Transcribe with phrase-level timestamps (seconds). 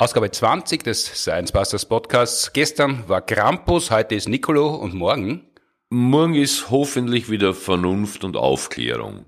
[0.00, 2.54] Ausgabe 20 des Science Busters Podcasts.
[2.54, 5.44] Gestern war Krampus, heute ist Nicolo und morgen?
[5.90, 9.26] Morgen ist hoffentlich wieder Vernunft und Aufklärung.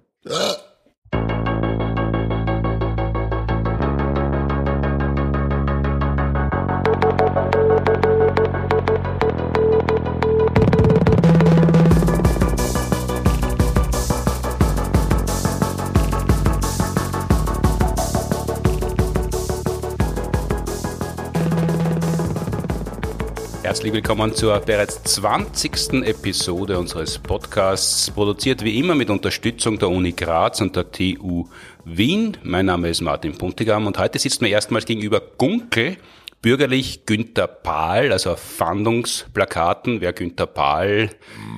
[24.02, 26.02] Willkommen zur bereits 20.
[26.04, 31.46] Episode unseres Podcasts, produziert wie immer mit Unterstützung der Uni Graz und der TU
[31.84, 32.36] Wien.
[32.42, 35.98] Mein Name ist Martin Puntigam und heute sitzt mir erstmals gegenüber Gunkel,
[36.42, 41.10] bürgerlich Günther Pahl, also auf Fahndungsplakaten, wer Günther Pahl.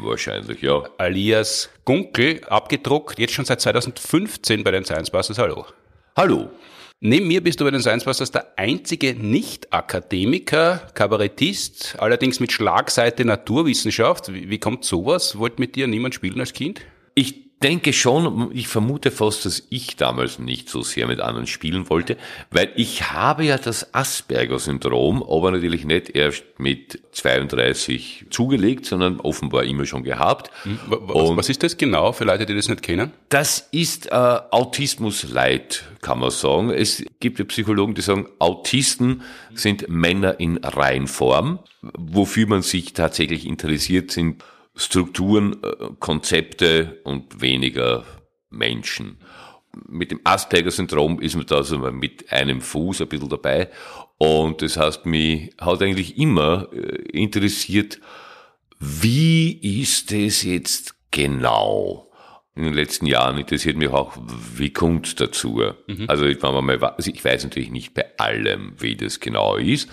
[0.02, 0.82] Wahrscheinlich, ja.
[0.98, 5.38] Alias Gunkel, abgedruckt, jetzt schon seit 2015 bei den Science Busters.
[5.38, 5.64] Hallo.
[6.14, 6.50] Hallo.
[7.06, 13.26] Neben mir bist du bei den Science Busters der einzige Nicht-Akademiker, Kabarettist, allerdings mit Schlagseite
[13.26, 14.32] Naturwissenschaft.
[14.32, 15.36] Wie, wie kommt sowas?
[15.36, 16.80] Wollte mit dir niemand spielen als Kind?
[17.14, 21.88] Ich denke schon, ich vermute fast, dass ich damals nicht so sehr mit anderen spielen
[21.88, 22.16] wollte,
[22.50, 29.64] weil ich habe ja das Asperger-Syndrom, aber natürlich nicht erst mit 32 zugelegt, sondern offenbar
[29.64, 30.50] immer schon gehabt.
[30.64, 33.12] Hm, was, was ist das genau für Leute, die das nicht kennen?
[33.30, 36.70] Das ist äh, Autismus-Leid, kann man sagen.
[36.70, 39.22] Es gibt ja Psychologen, die sagen, Autisten
[39.54, 41.60] sind Männer in Reinform.
[41.80, 44.42] Wofür man sich tatsächlich interessiert, sind
[44.76, 48.04] Strukturen, äh, Konzepte und weniger
[48.50, 49.18] Menschen.
[49.88, 53.70] Mit dem Asperger-Syndrom ist man da so mit einem Fuß ein bisschen dabei.
[54.18, 56.78] Und das heißt, mich hat eigentlich immer äh,
[57.12, 58.00] interessiert,
[58.78, 62.10] wie ist es jetzt genau?
[62.56, 64.16] In den letzten Jahren interessiert mich auch,
[64.54, 65.60] wie kommt dazu?
[65.88, 66.04] Mhm.
[66.06, 69.88] Also, ich, mal, also ich weiß natürlich nicht bei allem, wie das genau ist,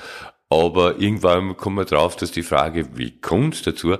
[0.49, 3.95] aber irgendwann kommt man drauf, dass die Frage, wie kommt dazu,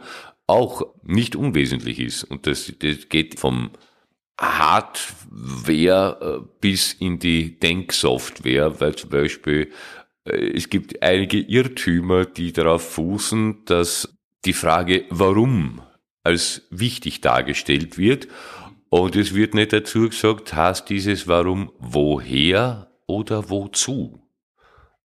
[0.52, 2.24] auch nicht unwesentlich ist.
[2.26, 3.72] Und das, das geht vom
[4.40, 9.72] Hardware äh, bis in die Denksoftware, weil zum Beispiel
[10.26, 14.14] äh, es gibt einige Irrtümer, die darauf fußen, dass
[14.46, 15.82] die Frage warum
[16.24, 18.28] als wichtig dargestellt wird.
[18.90, 24.20] Und es wird nicht dazu gesagt, heißt dieses warum woher oder wozu?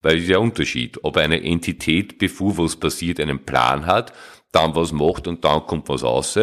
[0.03, 4.13] Weil es ist ja Unterschied, ob eine Entität, bevor was passiert, einen Plan hat
[4.57, 6.39] dann was macht und dann kommt was raus.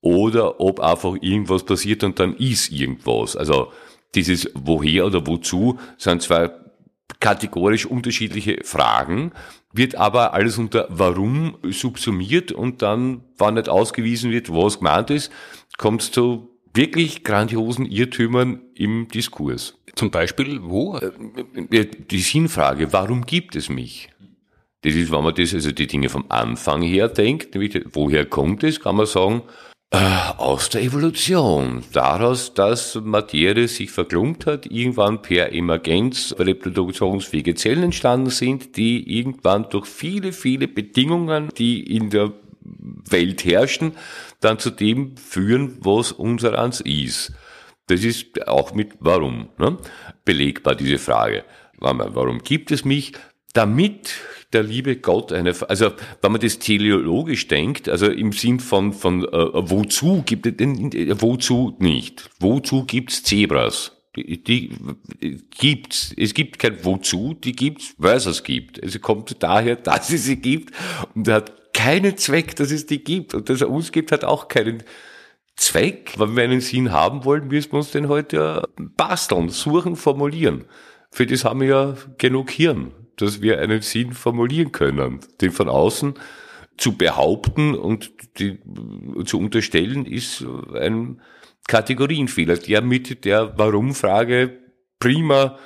[0.00, 3.36] Oder ob einfach irgendwas passiert und dann ist irgendwas.
[3.36, 3.72] Also
[4.14, 6.50] dieses woher oder wozu sind zwei
[7.20, 9.32] kategorisch unterschiedliche Fragen,
[9.72, 15.30] wird aber alles unter warum subsumiert und dann, wann nicht ausgewiesen wird, was gemeint ist,
[15.78, 19.78] kommt es zu wirklich grandiosen Irrtümern im Diskurs.
[19.94, 20.98] Zum Beispiel wo?
[20.98, 24.10] Äh, die Sinnfrage, warum gibt es mich?
[24.84, 28.62] Das ist, wenn man das, also die Dinge vom Anfang her denkt, nämlich woher kommt
[28.64, 29.42] es, kann man sagen,
[29.90, 29.96] äh,
[30.36, 31.82] aus der Evolution.
[31.92, 39.70] Daraus, dass Materie sich verklumpt hat, irgendwann per Emergenz reproduktionsfähige Zellen entstanden sind, die irgendwann
[39.70, 42.32] durch viele, viele Bedingungen, die in der
[43.08, 43.92] Welt herrschen,
[44.40, 47.32] dann zu dem führen, was unsereins ist.
[47.86, 49.78] Das ist auch mit warum ne?
[50.26, 51.44] belegbar, diese Frage.
[51.78, 53.12] Warum gibt es mich?
[53.54, 54.14] Damit
[54.52, 55.92] der liebe Gott eine, also
[56.22, 61.20] wenn man das teleologisch denkt, also im Sinn von, von äh, wozu gibt es, äh,
[61.20, 62.30] wozu nicht?
[62.38, 63.92] Wozu gibt's Zebras?
[64.16, 64.70] Die, die
[65.58, 66.14] gibt's.
[66.16, 68.82] Es gibt kein Wozu, die gibt's, weil es es gibt.
[68.82, 70.72] Also kommt daher, dass es sie gibt
[71.14, 74.46] und hat keinen Zweck, dass es die gibt und dass er uns gibt, hat auch
[74.46, 74.84] keinen
[75.56, 76.12] Zweck.
[76.16, 80.64] Wenn wir einen Sinn haben wollen, müssen wir uns den heute ja basteln, suchen, formulieren.
[81.10, 85.20] Für das haben wir ja genug Hirn dass wir einen Sinn formulieren können.
[85.40, 86.14] Den von außen
[86.76, 88.58] zu behaupten und die,
[89.24, 90.44] zu unterstellen, ist
[90.74, 91.20] ein
[91.68, 94.58] Kategorienfehler, der mit der Warum-Frage
[94.98, 95.58] prima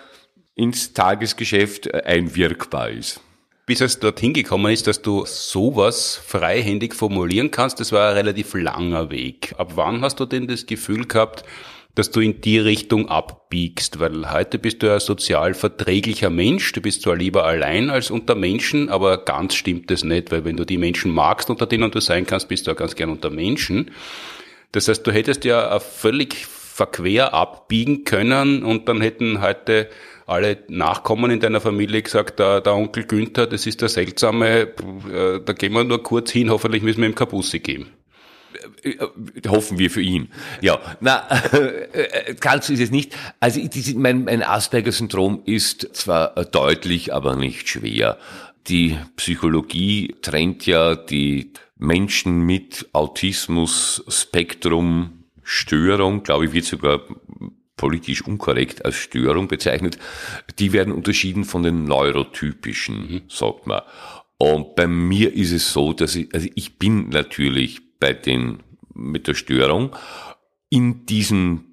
[0.54, 3.20] ins Tagesgeschäft einwirkbar ist.
[3.66, 8.54] Bis es dorthin gekommen ist, dass du sowas freihändig formulieren kannst, das war ein relativ
[8.54, 9.54] langer Weg.
[9.58, 11.44] Ab wann hast du denn das Gefühl gehabt,
[11.98, 16.80] dass du in die Richtung abbiegst, weil heute bist du ein sozial verträglicher Mensch, du
[16.80, 20.64] bist zwar lieber allein als unter Menschen, aber ganz stimmt das nicht, weil wenn du
[20.64, 23.90] die Menschen magst, unter denen du sein kannst, bist du auch ganz gern unter Menschen.
[24.70, 29.88] Das heißt, du hättest ja völlig verquer abbiegen können und dann hätten heute
[30.24, 34.68] alle Nachkommen in deiner Familie gesagt, der, der Onkel Günther, das ist der seltsame,
[35.12, 37.97] äh, da gehen wir nur kurz hin, hoffentlich müssen wir ihm Kapusse geben.
[38.82, 38.96] Äh,
[39.48, 40.28] hoffen wir für ihn.
[40.60, 43.14] Ja, na, äh, ganz ist es nicht.
[43.40, 43.60] Also
[43.96, 48.18] mein, mein Asperger-Syndrom ist zwar deutlich, aber nicht schwer.
[48.66, 55.14] Die Psychologie trennt ja die Menschen mit Autismus-Spektrum
[55.50, 57.00] Störung, glaube ich, wird sogar
[57.78, 59.98] politisch unkorrekt als Störung bezeichnet,
[60.58, 63.22] die werden unterschieden von den neurotypischen, mhm.
[63.28, 63.80] sagt man.
[64.36, 68.58] Und bei mir ist es so, dass ich, also ich bin natürlich bei den
[68.98, 69.94] mit der Störung
[70.70, 71.64] in diesem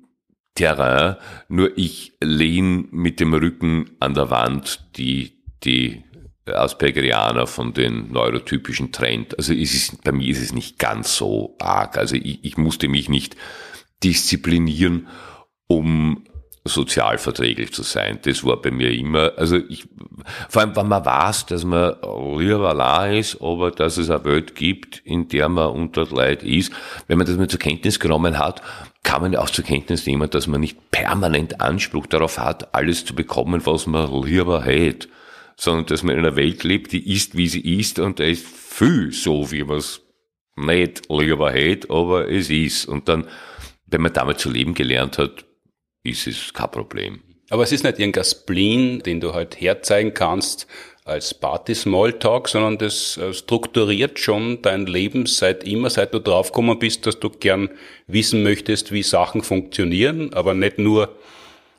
[0.56, 1.18] Terrain,
[1.50, 6.04] nur ich lehne mit dem Rücken an der Wand die, die
[6.46, 9.38] Aspergerianer von den neurotypischen Trend.
[9.38, 11.98] Also es ist, bei mir ist es nicht ganz so arg.
[11.98, 13.36] Also ich, ich musste mich nicht
[14.04, 15.08] disziplinieren,
[15.68, 16.24] um
[16.66, 18.20] sozialverträglich zu sein.
[18.24, 19.88] Das war bei mir immer, also ich,
[20.50, 21.96] vor allem, wenn man weiß, dass man
[22.38, 26.74] lieber allein ist, aber dass es eine Welt gibt, in der man unter Leid ist,
[27.08, 28.64] wenn man das mal zur Kenntnis genommen hat,
[29.04, 33.14] kann man auch zur Kenntnis nehmen, dass man nicht permanent Anspruch darauf hat, alles zu
[33.14, 35.08] bekommen, was man lieber hätte,
[35.56, 38.46] sondern dass man in einer Welt lebt, die ist, wie sie ist, und da ist
[38.46, 40.02] viel so, wie man es
[40.56, 42.86] nicht lieber hätte, aber es ist.
[42.86, 43.28] Und dann,
[43.86, 45.45] wenn man damit zu leben gelernt hat,
[46.06, 47.22] ist es kein Problem.
[47.50, 50.68] Aber es ist nicht irgendein Spleen, den du halt herzeigen kannst
[51.04, 57.06] als Party-Smalltalk, sondern das äh, strukturiert schon dein Leben seit immer, seit du draufgekommen bist,
[57.06, 57.70] dass du gern
[58.08, 61.16] wissen möchtest, wie Sachen funktionieren, aber nicht nur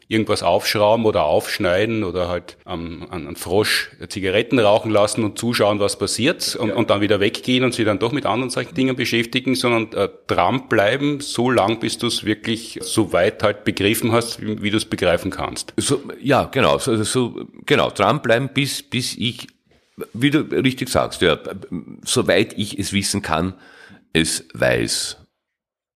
[0.08, 5.81] irgendwas aufschrauben oder aufschneiden oder halt an, an, an Frosch Zigaretten rauchen lassen und zuschauen,
[5.81, 6.75] was passiert und, ja.
[6.76, 10.08] und dann wieder weggehen und sich dann doch mit anderen solchen Dingen beschäftigen, sondern äh,
[10.29, 14.76] dranbleiben, so lang, bis du es wirklich so weit halt begriffen hast, wie, wie du
[14.76, 15.73] es begreifen kannst.
[15.76, 19.49] So, ja, genau, so, so, genau, dranbleiben, bis, bis ich,
[20.12, 21.37] wie du richtig sagst, ja,
[22.05, 23.55] soweit ich es wissen kann,
[24.12, 25.25] es weiß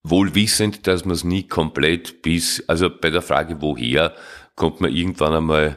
[0.03, 4.15] wohl wissend, dass man es nie komplett bis, also bei der Frage woher,
[4.55, 5.77] kommt man irgendwann einmal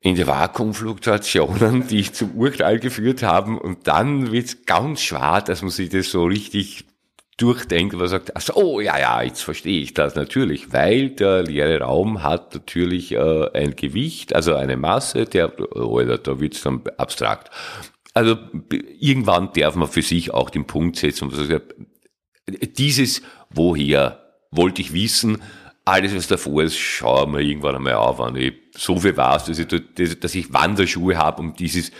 [0.00, 5.42] in die Vakuumfluktuationen, die ich zum Urteil geführt haben und dann wird es ganz schwer,
[5.42, 6.84] dass man sich das so richtig
[7.36, 11.42] durchdenkt, und sagt, ach so, oh ja, ja, jetzt verstehe ich das natürlich, weil der
[11.42, 16.82] leere Raum hat natürlich äh, ein Gewicht, also eine Masse, der, oder da wird's dann
[16.98, 17.50] abstrakt.
[18.14, 18.36] Also
[18.98, 21.62] irgendwann darf man für sich auch den Punkt setzen und sagen,
[22.76, 23.22] dieses
[23.54, 24.20] woher
[24.50, 25.42] wollte ich wissen,
[25.84, 29.58] alles, was davor ist, schaue mir irgendwann einmal auf, wenn ich so viel weiß, dass
[29.58, 29.66] ich,
[30.20, 31.90] dass ich Wanderschuhe habe, um dieses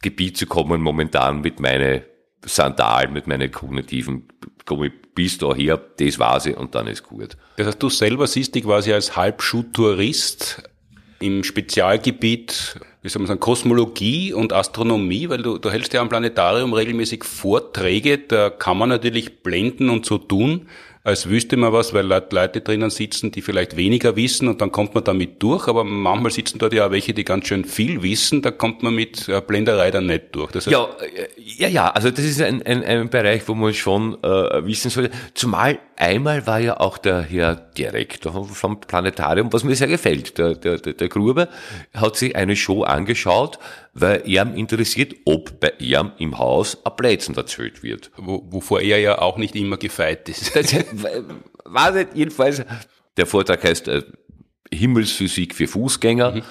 [0.00, 2.02] Gebiet zu kommen, momentan mit meinen
[2.44, 4.28] Sandalen, mit meinen kognitiven,
[4.64, 7.36] komme ich bis daher, das weiß ich und dann ist gut.
[7.56, 10.62] Das heißt, du selber siehst dich quasi als Halbschuhtourist
[11.20, 16.08] im Spezialgebiet, wie soll man sagen, Kosmologie und Astronomie, weil du, du hältst ja am
[16.08, 20.68] Planetarium regelmäßig Vorträge, da kann man natürlich blenden und so tun,
[21.04, 24.94] als wüsste man was, weil Leute drinnen sitzen, die vielleicht weniger wissen und dann kommt
[24.94, 28.40] man damit durch, aber manchmal sitzen dort ja auch welche, die ganz schön viel wissen,
[28.40, 30.52] da kommt man mit äh, Blenderei dann nicht durch.
[30.52, 33.74] Das heißt, ja, äh, ja, ja, also das ist ein, ein, ein Bereich, wo man
[33.74, 35.10] schon äh, wissen sollte.
[35.34, 40.36] Zumal einmal war ja auch der Herr Direktor vom Planetarium, was mir sehr gefällt.
[40.36, 41.48] Der, der, der, Gruber
[41.94, 43.58] hat sich eine Show angeschaut,
[43.94, 48.10] weil er interessiert, ob bei ihm im Haus ein Plätzen erzählt wird.
[48.16, 50.54] Wo, wovor er ja auch nicht immer gefeit ist.
[50.56, 50.74] Das
[51.64, 52.64] war nicht jedenfalls.
[53.16, 54.02] Der Vortrag heißt äh,
[54.72, 56.32] Himmelsphysik für Fußgänger.
[56.32, 56.42] Mhm.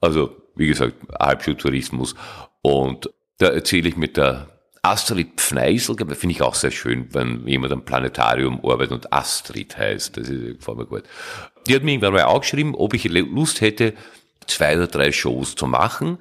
[0.00, 2.14] Also, wie gesagt, Halbschultourismus.
[2.62, 7.72] Und da erzähle ich mit der Astrid Pfneisel, finde ich auch sehr schön, wenn jemand
[7.72, 10.16] am Planetarium arbeitet und Astrid heißt.
[10.16, 11.02] Das ist, gefällt mir gut.
[11.66, 13.94] Die hat mir irgendwann mal auch geschrieben, ob ich Lust hätte,
[14.46, 16.18] zwei oder drei Shows zu machen.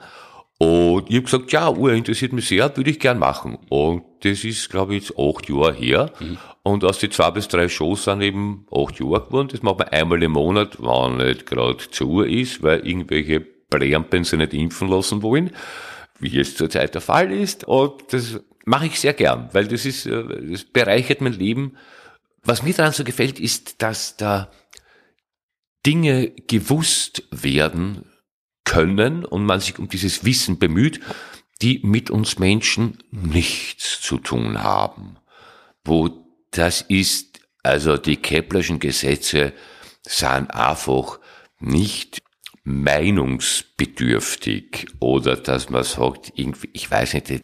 [0.57, 3.59] Und ich habe gesagt, ja, Uhr interessiert mich sehr, würde ich gern machen.
[3.69, 6.11] Und das ist, glaube ich, jetzt acht Jahre her.
[6.19, 6.37] Mhm.
[6.63, 9.47] Und aus die zwei bis drei Shows sind eben acht Jahre geworden.
[9.49, 14.25] Das macht man einmal im Monat, wenn nicht gerade zu Uhr ist, weil irgendwelche Präampen
[14.25, 15.51] sich nicht impfen lassen wollen,
[16.19, 17.63] wie es zurzeit der Fall ist.
[17.63, 21.75] Und das mache ich sehr gern, weil das ist, äh, das bereichert mein Leben.
[22.43, 24.51] Was mir daran so gefällt, ist, dass da
[25.85, 28.05] Dinge gewusst werden
[28.65, 30.99] können und man sich um dieses Wissen bemüht,
[31.63, 35.17] die mit uns Menschen nichts zu tun haben.
[35.83, 36.11] Wo
[36.51, 39.53] das ist, also die Keplerschen Gesetze
[40.03, 41.19] sind einfach
[41.59, 42.19] nicht
[42.63, 47.41] meinungsbedürftig oder dass man sagt, irgendwie, ich weiß nicht, die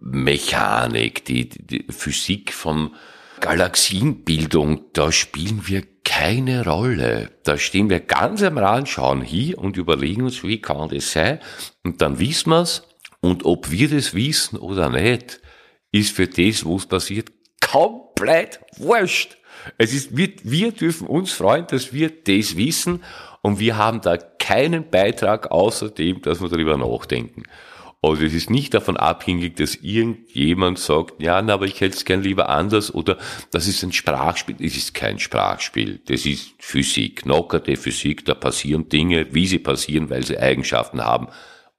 [0.00, 2.94] Himmelsmechanik, die, die Physik von
[3.40, 7.30] Galaxienbildung, da spielen wir keine Rolle.
[7.44, 11.38] Da stehen wir ganz am Rand, schauen hier und überlegen uns, wie kann das sein?
[11.84, 12.82] Und dann wissen wir's.
[13.20, 15.40] Und ob wir das wissen oder nicht,
[15.92, 19.36] ist für das, wo es passiert, komplett komplett wurscht.
[19.76, 23.02] Es ist, wir, wir dürfen uns freuen, dass wir das wissen
[23.42, 27.44] und wir haben da keinen Beitrag außer dem, dass wir darüber nachdenken.
[28.00, 32.04] Also es ist nicht davon abhängig, dass irgendjemand sagt, ja, na, aber ich hätte es
[32.04, 33.18] gern lieber anders oder
[33.50, 34.54] das ist ein Sprachspiel.
[34.60, 36.00] Es ist kein Sprachspiel.
[36.06, 38.24] Das ist Physik, knockerte Physik.
[38.24, 41.26] Da passieren Dinge, wie sie passieren, weil sie Eigenschaften haben.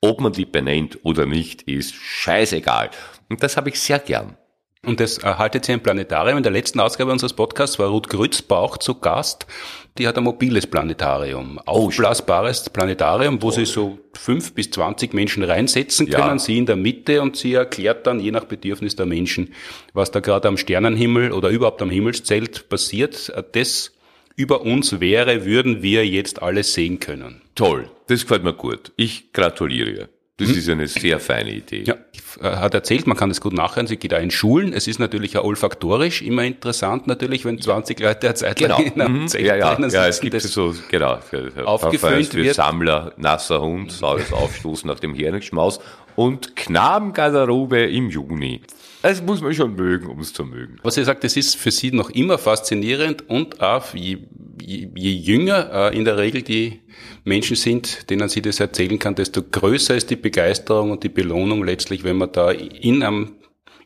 [0.02, 2.90] Ob man die benennt oder nicht, ist scheißegal.
[3.30, 4.38] Und das habe ich sehr gern.
[4.86, 6.38] Und das erhaltet sie im Planetarium.
[6.38, 9.46] In der letzten Ausgabe unseres Podcasts war Ruth Grützbauch zu Gast.
[9.98, 13.52] Die hat ein mobiles Planetarium, aufblasbares Planetarium, wo oh.
[13.52, 16.40] sie so fünf bis zwanzig Menschen reinsetzen können, ja.
[16.40, 19.54] sie in der Mitte und sie erklärt dann je nach Bedürfnis der Menschen,
[19.94, 23.34] was da gerade am Sternenhimmel oder überhaupt am Himmelszelt passiert.
[23.52, 23.92] Das
[24.38, 27.42] über uns wäre, würden wir jetzt alles sehen können.
[27.56, 28.94] Toll, das gefällt mir gut.
[28.96, 30.08] Ich gratuliere.
[30.40, 30.58] Das hm.
[30.58, 31.84] ist eine sehr feine Idee.
[31.86, 31.96] Ja,
[32.42, 34.72] hat erzählt, man kann das gut nachhören, sie geht auch in Schulen.
[34.72, 38.78] Es ist natürlich auch olfaktorisch immer interessant, natürlich, wenn 20 Leute eine Zeit genau.
[38.78, 39.28] lang in einem mhm.
[39.28, 41.20] Zelt ja, ja, ja, es gibt so, genau,
[41.66, 42.56] aufgefüllt für wird.
[42.56, 45.80] Sammler, nasser Hund, saures Aufstoßen nach dem Herrenschmaus
[46.16, 48.62] und Knabengarderobe im Juni.
[49.02, 50.78] Das muss man schon mögen, um es zu mögen.
[50.84, 54.18] Was ihr sagt, das ist für Sie noch immer faszinierend und auch je,
[54.62, 56.82] je, je jünger äh, in der Regel die
[57.24, 61.64] Menschen sind, denen sie das erzählen kann, desto größer ist die Begeisterung und die Belohnung
[61.64, 63.36] letztlich, wenn man da in einem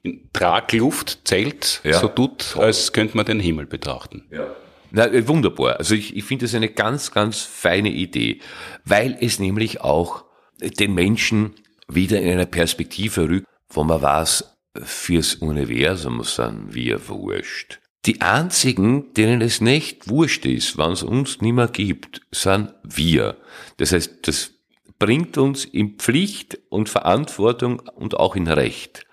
[0.02, 1.98] in Tragluft zählt, ja.
[1.98, 4.26] so tut, als könnte man den Himmel betrachten.
[4.32, 4.48] Ja.
[4.92, 5.78] Na, äh, wunderbar.
[5.78, 8.40] Also ich, ich finde das eine ganz, ganz feine Idee,
[8.84, 10.26] weil es nämlich auch
[10.62, 11.54] den Menschen
[11.88, 17.80] wieder in eine Perspektive rückt, wo man weiß, fürs Universum sind wir wurscht.
[18.06, 23.38] Die einzigen, denen es nicht wurscht ist, wann es uns nimmer gibt, sind wir.
[23.78, 24.52] Das heißt, das
[25.00, 29.06] bringt uns in Pflicht und Verantwortung und auch in Recht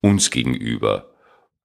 [0.00, 1.14] uns gegenüber.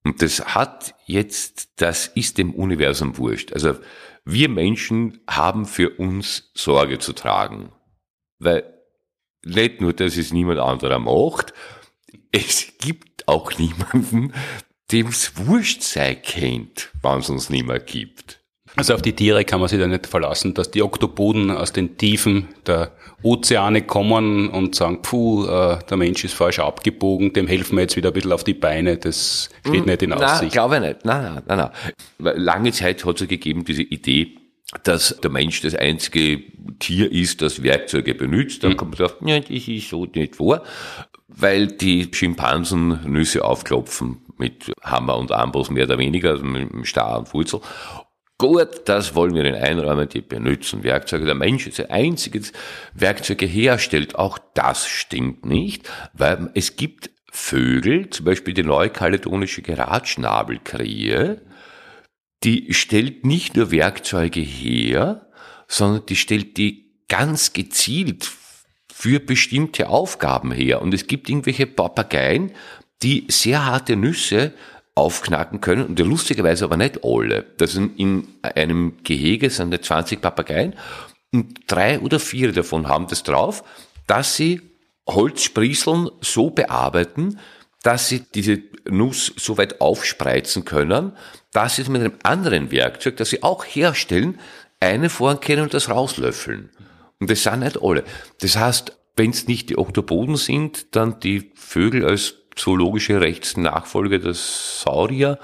[0.04, 3.52] Und das hat jetzt, das ist dem Universum wurscht.
[3.52, 3.78] Also
[4.24, 7.72] wir Menschen haben für uns Sorge zu tragen.
[8.38, 8.64] Weil
[9.44, 11.52] nicht nur, dass es niemand anderer macht,
[12.32, 14.32] es gibt auch niemanden,
[14.92, 18.40] dem es wurscht sei kennt, wann es uns nicht mehr gibt.
[18.76, 21.96] Also auf die Tiere kann man sich da nicht verlassen, dass die Oktopoden aus den
[21.96, 27.76] Tiefen der Ozeane kommen und sagen, puh, äh, der Mensch ist falsch abgebogen, dem helfen
[27.76, 30.42] wir jetzt wieder ein bisschen auf die Beine, das steht hm, nicht in Aussicht.
[30.42, 31.04] Nein, glaube ich nicht.
[31.04, 31.70] Nein, nein, nein,
[32.18, 32.34] nein.
[32.36, 34.36] Lange Zeit hat es ja gegeben, diese Idee,
[34.84, 36.42] dass der Mensch das einzige
[36.78, 38.62] Tier ist, das Werkzeuge benutzt.
[38.62, 38.76] Dann mhm.
[38.76, 40.62] kommt man drauf, ja, das ist so nicht vor,
[41.36, 47.18] weil die Schimpansen Nüsse aufklopfen mit Hammer und Amboss mehr oder weniger, also mit Star
[47.18, 47.60] und Wurzel.
[48.38, 51.26] Gut, das wollen wir in einräumen, die benutzen Werkzeuge.
[51.26, 52.52] Der Mensch ist ein einziges
[52.94, 54.14] Werkzeuge herstellt.
[54.14, 61.42] Auch das stimmt nicht, weil es gibt Vögel, zum Beispiel die neukaledonische Geratschnabelkrähe,
[62.42, 65.28] die stellt nicht nur Werkzeuge her,
[65.68, 68.24] sondern die stellt die ganz gezielt
[69.00, 70.82] für bestimmte Aufgaben her.
[70.82, 72.52] Und es gibt irgendwelche Papageien,
[73.02, 74.52] die sehr harte Nüsse
[74.94, 77.46] aufknacken können und lustigerweise aber nicht alle.
[77.56, 80.74] Das sind in einem Gehege sind 20 Papageien
[81.32, 83.64] und drei oder vier davon haben das drauf,
[84.06, 84.60] dass sie
[85.08, 87.38] Holzsprießeln so bearbeiten,
[87.82, 91.12] dass sie diese Nuss so weit aufspreizen können,
[91.54, 94.38] dass sie es mit einem anderen Werkzeug, das sie auch herstellen,
[94.78, 96.68] eine vorkennen und das rauslöffeln.
[97.20, 98.04] Und das sind nicht alle.
[98.40, 104.82] Das heißt, wenn es nicht die Oktopoden sind, dann die Vögel als zoologische Rechtsnachfolger des
[104.82, 105.38] Saurier.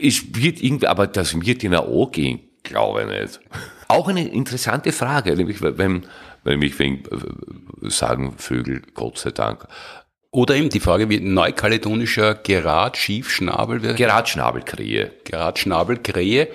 [0.00, 3.40] Es wird irgendwie, aber das wird ihnen auch gehen, glaube ich nicht.
[3.88, 6.06] Auch eine interessante Frage, nämlich wenn,
[6.44, 9.66] wenn ich wegen, äh, sagen Vögel, Gott sei Dank.
[10.30, 13.98] Oder eben die Frage, wie neukaledonischer Gerat, Schiefschnabel wird.
[13.98, 15.12] Geratschnabelkrähe.
[15.24, 16.48] Geratschnabelkrähe.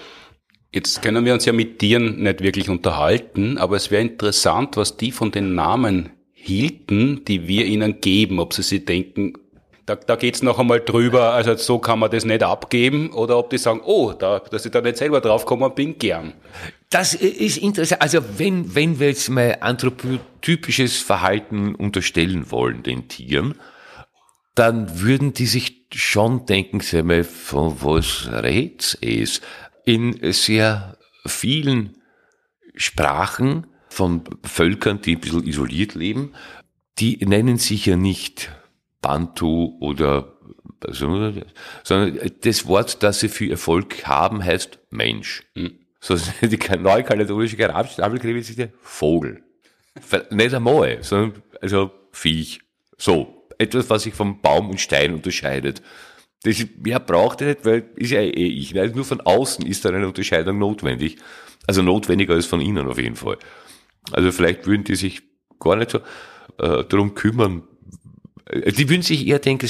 [0.78, 4.96] Jetzt können wir uns ja mit Tieren nicht wirklich unterhalten, aber es wäre interessant, was
[4.96, 9.34] die von den Namen hielten, die wir ihnen geben, ob sie sich denken,
[9.88, 13.50] da, da geht's noch einmal drüber, also so kann man das nicht abgeben, oder ob
[13.50, 16.34] die sagen, oh, da, dass ich da nicht selber draufgekommen bin, gern.
[16.92, 18.04] Das ist interessant.
[18.04, 23.56] Also wenn, wenn wir jetzt mal anthropotypisches Verhalten unterstellen wollen den Tieren,
[24.54, 29.42] dann würden die sich schon denken, sag mal, von was red's es?
[29.88, 32.02] In sehr vielen
[32.76, 36.34] Sprachen von Völkern, die ein bisschen isoliert leben,
[37.00, 38.52] die nennen sich ja nicht
[39.02, 40.34] Bantu oder
[40.90, 41.46] sondern
[42.42, 45.44] das Wort, das sie für Erfolg haben, heißt Mensch.
[45.56, 45.80] Mhm.
[46.02, 49.42] So die neue kaledonische Grabstapelgräbe ist der Vogel.
[50.32, 52.60] Nicht einmal, sondern also Viech.
[52.98, 53.48] So.
[53.58, 55.82] Etwas, was sich vom Baum und Stein unterscheidet.
[56.44, 58.74] Das, mehr braucht er nicht, weil ist ja eh ich.
[58.74, 58.88] Ne?
[58.94, 61.18] Nur von außen ist da eine Unterscheidung notwendig.
[61.66, 63.38] Also notwendiger als von innen auf jeden Fall.
[64.12, 65.24] Also vielleicht würden die sich
[65.60, 65.98] gar nicht so
[66.60, 67.64] äh, darum kümmern.
[68.46, 69.68] Äh, die würden sich eher denken,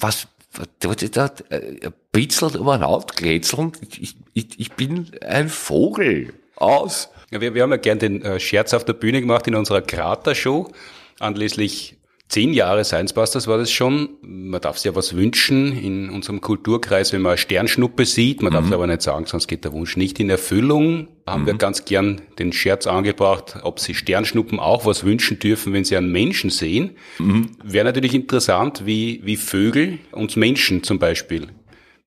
[0.00, 3.72] was, was da, äh, bitzelt um ein Haut, glätzeln?
[3.98, 6.32] Ich, ich, ich bin ein Vogel.
[6.56, 7.08] Aus.
[7.32, 9.82] Ja, wir, wir haben ja gern den äh, Scherz auf der Bühne gemacht in unserer
[9.82, 10.70] Krater-Show
[11.18, 11.96] anlässlich
[12.28, 14.16] zehn Jahre Science Busters war das schon.
[14.22, 18.42] Man darf sich ja was wünschen in unserem Kulturkreis, wenn man eine Sternschnuppe sieht.
[18.42, 18.54] Man mhm.
[18.54, 21.08] darf es aber nicht sagen, sonst geht der Wunsch nicht in Erfüllung.
[21.26, 21.46] Haben mhm.
[21.46, 25.96] wir ganz gern den Scherz angebracht, ob sie Sternschnuppen auch was wünschen dürfen, wenn sie
[25.96, 26.96] einen Menschen sehen.
[27.18, 27.50] Mhm.
[27.62, 31.48] Wäre natürlich interessant, wie, wie Vögel uns Menschen zum Beispiel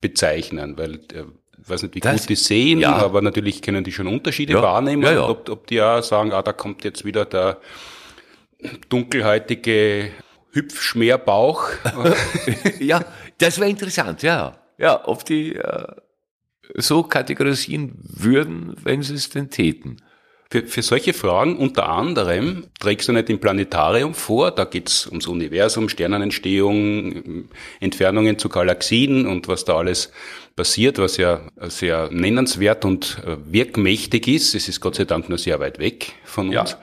[0.02, 1.24] bezeichnen, weil äh,
[1.62, 2.96] ich weiß nicht, wie das, gut die sehen, ja.
[2.96, 4.62] aber natürlich können die schon Unterschiede ja.
[4.62, 5.04] wahrnehmen.
[5.04, 5.28] Ja, ja.
[5.28, 7.60] Ob, ob die ja sagen, ah, da kommt jetzt wieder der
[8.90, 10.12] dunkelhäutige
[10.52, 11.70] Hüpfschmerbauch.
[12.80, 13.06] ja,
[13.38, 14.58] das wäre interessant, ja.
[14.78, 15.88] Ja, ob die äh,
[16.76, 19.98] so kategorisieren würden, wenn sie es denn täten.
[20.50, 25.28] Für, für solche Fragen unter anderem trägst du nicht im Planetarium vor, da geht's ums
[25.28, 27.50] Universum, Sternenentstehung,
[27.82, 30.12] Entfernungen zu Galaxien und was da alles
[30.56, 34.56] passiert, was ja sehr nennenswert und äh, wirkmächtig ist.
[34.56, 36.72] Es ist Gott sei Dank nur sehr weit weg von uns.
[36.72, 36.78] Ja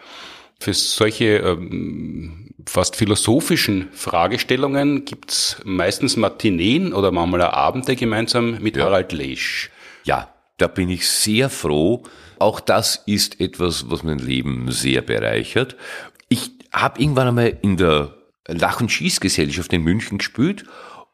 [0.64, 8.84] für solche ähm, fast philosophischen Fragestellungen gibt's meistens Matineen oder manchmal Abende gemeinsam mit ja.
[8.84, 9.70] Harald Lesch.
[10.04, 12.04] Ja, da bin ich sehr froh.
[12.38, 15.76] Auch das ist etwas, was mein Leben sehr bereichert.
[16.30, 18.14] Ich habe irgendwann einmal in der
[18.48, 20.64] Lach- und Schießgesellschaft in München gespielt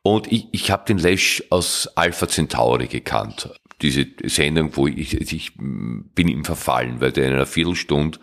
[0.02, 3.50] und ich, ich habe den Lesch aus Alpha Centauri gekannt.
[3.82, 8.20] Diese Sendung, wo ich, ich bin ihm verfallen, weil der in einer Viertelstunde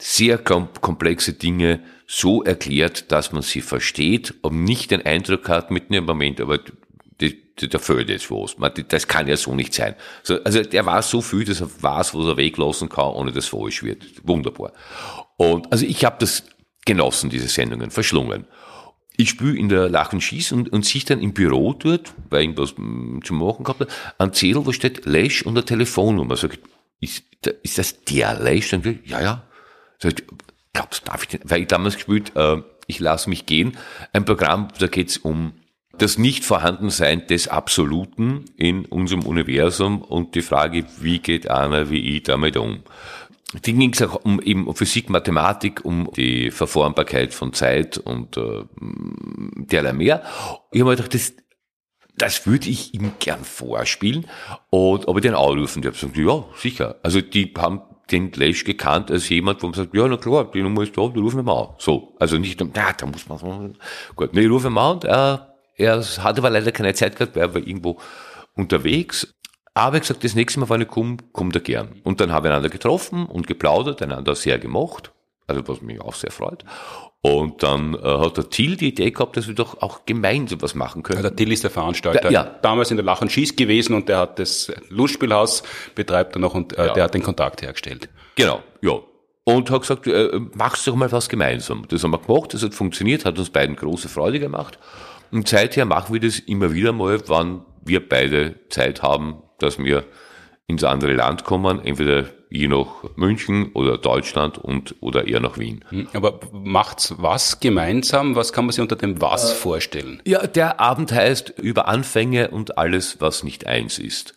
[0.00, 5.94] sehr komplexe Dinge so erklärt, dass man sie versteht und nicht den Eindruck hat, mitten
[5.94, 6.58] im Moment, aber
[7.68, 8.56] da fehlt jetzt was.
[8.88, 9.94] Das kann ja so nicht sein.
[10.44, 13.50] Also der weiß so viel, dass er weiß, was er weglassen kann, ohne dass es
[13.50, 14.04] falsch wird.
[14.26, 14.72] Wunderbar.
[15.36, 16.44] Und also ich habe das
[16.86, 18.46] genossen, diese Sendungen, verschlungen.
[19.16, 22.42] Ich spüre in der Lach und Schieß und, und sich dann im Büro dort, weil
[22.42, 26.36] irgendwas hm, zu machen gehabt hat, ein Zettel, wo steht Lash und eine Telefonnummer.
[26.36, 26.58] Sag
[27.00, 27.24] ist,
[27.62, 28.70] ist das der Lash?
[28.70, 29.49] Dann ja, ja,
[30.02, 30.26] Sag ich,
[30.72, 31.40] glaubst darf ich denn?
[31.44, 33.76] Weil ich damals gespielt, äh, ich lasse mich gehen.
[34.12, 35.52] Ein Programm, da geht's um
[35.98, 42.22] das Nicht-Vorhandensein des Absoluten in unserem Universum und die Frage, wie geht einer wie ich
[42.22, 42.82] damit um?
[43.64, 48.62] Die ging es auch um eben Physik, Mathematik, um die Verformbarkeit von Zeit und äh,
[48.76, 50.22] derlei mehr.
[50.70, 51.34] Ich habe mir gedacht, das,
[52.16, 54.26] das würde ich ihm gern vorspielen
[54.70, 55.82] und ob ich den anrufen.
[55.82, 56.96] Die haben gesagt, ja, sicher.
[57.02, 60.62] Also die haben den Clash gekannt als jemand, wo man sagt, ja, na klar, die
[60.62, 61.68] Nummer ist da, die rufen wir mal an.
[61.78, 62.14] So.
[62.18, 63.76] Also nicht, na, da muss man,
[64.16, 67.36] gut, nee, rufen wir mal an und er, er hat aber leider keine Zeit gehabt,
[67.36, 67.98] weil er war irgendwo
[68.54, 69.34] unterwegs.
[69.74, 72.00] Aber ich gesagt, das nächste Mal, wenn ich komme, kommt er gern.
[72.02, 75.12] Und dann haben wir einander getroffen und geplaudert, einander sehr gemocht.
[75.46, 76.64] Also was mich auch sehr freut.
[77.22, 80.74] Und dann äh, hat der Thiel die Idee gehabt, dass wir doch auch gemeinsam was
[80.74, 81.18] machen können.
[81.18, 82.30] Ja, der Thiel ist der Veranstalter.
[82.30, 82.44] Ja.
[82.62, 85.62] Damals in der Lach und Schieß gewesen und der hat das Lustspielhaus,
[85.94, 86.92] betreibt er noch und äh, ja.
[86.94, 88.08] der hat den Kontakt hergestellt.
[88.36, 88.92] Genau, ja.
[89.44, 91.84] Und hat gesagt, äh, machst doch mal was gemeinsam.
[91.88, 94.78] Das haben wir gemacht, das hat funktioniert, hat uns beiden große Freude gemacht.
[95.30, 100.04] Und seither machen wir das immer wieder mal, wann wir beide Zeit haben, dass wir
[100.70, 105.84] ins andere Land kommen, entweder je nach München oder Deutschland und oder eher nach Wien.
[105.88, 108.34] Hm, aber macht's was gemeinsam?
[108.34, 110.20] Was kann man sich unter dem was äh, vorstellen?
[110.26, 114.34] Ja, der Abend heißt über Anfänge und alles, was nicht eins ist.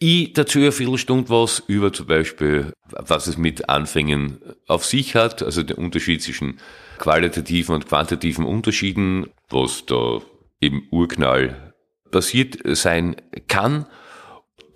[0.00, 4.38] Ich dazu eine Viertelstunde was über zum Beispiel, was es mit Anfängen
[4.68, 6.58] auf sich hat, also der Unterschied zwischen
[6.98, 10.20] qualitativen und quantitativen Unterschieden, was da
[10.60, 11.74] im Urknall
[12.12, 13.16] passiert sein
[13.48, 13.86] kann.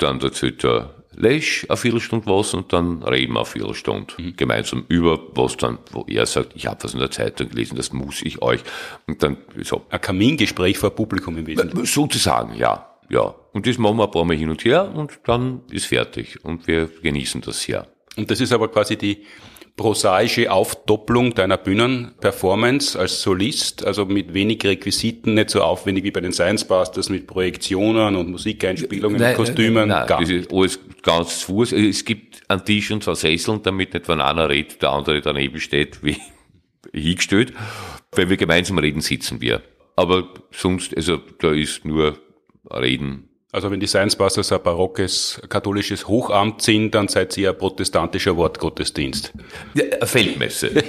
[0.02, 4.36] Dann dazu der Lesch eine Viertelstunde was und dann reden wir eine Viertelstunde mhm.
[4.36, 7.92] gemeinsam über was dann, wo er sagt, ich habe was in der Zeitung gelesen, das
[7.92, 8.60] muss ich euch.
[9.06, 9.82] Und dann so.
[9.90, 11.86] Ein Kamingespräch vor Publikum im Wesentlichen.
[11.86, 12.88] Sozusagen, ja.
[13.10, 13.34] Ja.
[13.52, 16.44] Und das machen wir ein paar Mal hin und her und dann ist fertig.
[16.44, 17.86] Und wir genießen das sehr.
[18.16, 19.24] Und das ist aber quasi die
[19.76, 26.20] prosaische Aufdopplung deiner Bühnenperformance als Solist, also mit wenig Requisiten, nicht so aufwendig wie bei
[26.20, 29.88] den Science Busters mit Projektionen und Musikeinspielungen, nein, Kostümen.
[29.88, 31.72] Nein, gar das ist alles ganz zu Fuß.
[31.72, 35.58] Es gibt einen Tisch und zwei Sesseln, damit nicht, wenn einer redet, der andere daneben
[35.58, 36.16] steht, wie
[36.92, 37.52] hingestellt.
[38.14, 39.62] Wenn wir gemeinsam reden, sitzen wir.
[39.96, 42.18] Aber sonst, also da ist nur
[42.70, 47.58] Reden also wenn die Science Busters ein barockes katholisches Hochamt sind, dann seid ihr ein
[47.58, 49.32] protestantischer Wortgottesdienst.
[49.74, 50.72] Ja, Feldmesse.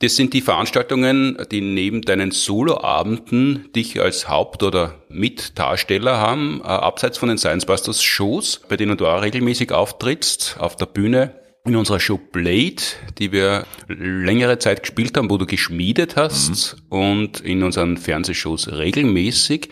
[0.00, 6.68] Das sind die Veranstaltungen, die neben deinen Soloabenden dich als Haupt- oder Mitdarsteller haben, äh,
[6.68, 11.34] abseits von den Science Busters Shows, bei denen du auch regelmäßig auftrittst, auf der Bühne.
[11.64, 12.80] In unserer Show Blade,
[13.18, 16.96] die wir längere Zeit gespielt haben, wo du geschmiedet hast, mhm.
[16.96, 19.68] und in unseren Fernsehshows regelmäßig,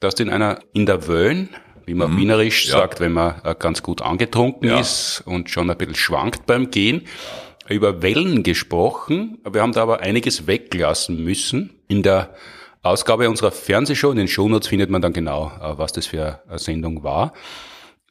[0.00, 1.50] dass du in einer, in der Wöhn,
[1.84, 2.18] wie man mhm.
[2.18, 2.78] wienerisch ja.
[2.78, 4.80] sagt, wenn man äh, ganz gut angetrunken ja.
[4.80, 7.02] ist und schon ein bisschen schwankt beim Gehen,
[7.68, 9.38] über Wellen gesprochen.
[9.48, 11.70] Wir haben da aber einiges weglassen müssen.
[11.88, 12.34] In der
[12.82, 16.58] Ausgabe unserer Fernsehshow, in den Shownotes findet man dann genau, äh, was das für eine
[16.58, 17.32] Sendung war.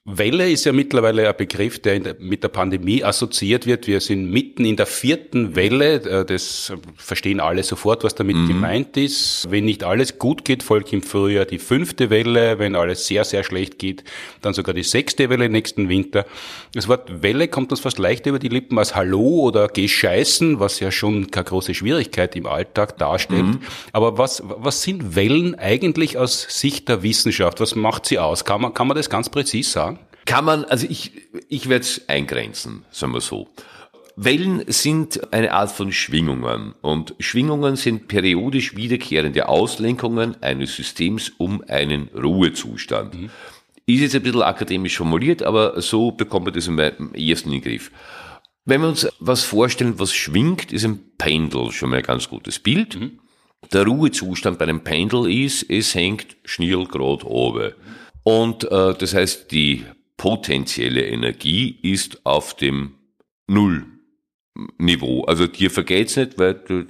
[0.07, 3.87] Welle ist ja mittlerweile ein Begriff, der, mit der Pandemie assoziiert wird.
[3.87, 5.95] Wir sind mitten in der vierten Welle.
[5.95, 8.47] Äh, das verstehen alle sofort, was damit mhm.
[8.47, 9.47] gemeint ist.
[9.49, 12.59] Wenn nicht alles gut geht, folgt im Frühjahr die fünfte Welle.
[12.59, 14.03] Wenn alles sehr, sehr schlecht geht,
[14.43, 16.27] dann sogar die sechste Welle nächsten Winter.
[16.75, 20.59] Das Wort Welle kommt uns fast leicht über die Lippen als Hallo oder Geh scheißen,
[20.59, 23.45] was ja schon keine große Schwierigkeit im Alltag darstellt.
[23.45, 23.59] Mhm.
[23.91, 27.59] Aber was, was sind Wellen eigentlich aus Sicht der Wissenschaft?
[27.59, 28.45] Was macht sie aus?
[28.45, 29.94] Kann man, kann man das ganz präzis sagen?
[30.25, 31.11] Kann man, also ich,
[31.49, 33.47] ich werde es eingrenzen, sagen wir so.
[34.17, 41.63] Wellen sind eine Art von Schwingungen und Schwingungen sind periodisch wiederkehrende Auslenkungen eines Systems um
[41.67, 43.13] einen Ruhezustand.
[43.13, 43.29] Mhm.
[43.85, 47.61] Ist jetzt ein bisschen akademisch formuliert, aber so bekommt man das im ersten in den
[47.61, 47.91] Griff.
[48.63, 52.57] Wenn wir uns was vorstellen, was schwingt, ist ein Pendel schon mal ein ganz gutes
[52.57, 52.99] Bild.
[52.99, 53.19] Mhm.
[53.73, 57.73] Der Ruhezustand bei einem Pendel ist, es hängt schnell gerade oben.
[58.23, 59.85] Und äh, das heißt, die
[60.17, 62.95] potenzielle Energie ist auf dem
[63.47, 65.23] Nullniveau.
[65.25, 66.85] Also dir vergeht's nicht, weil du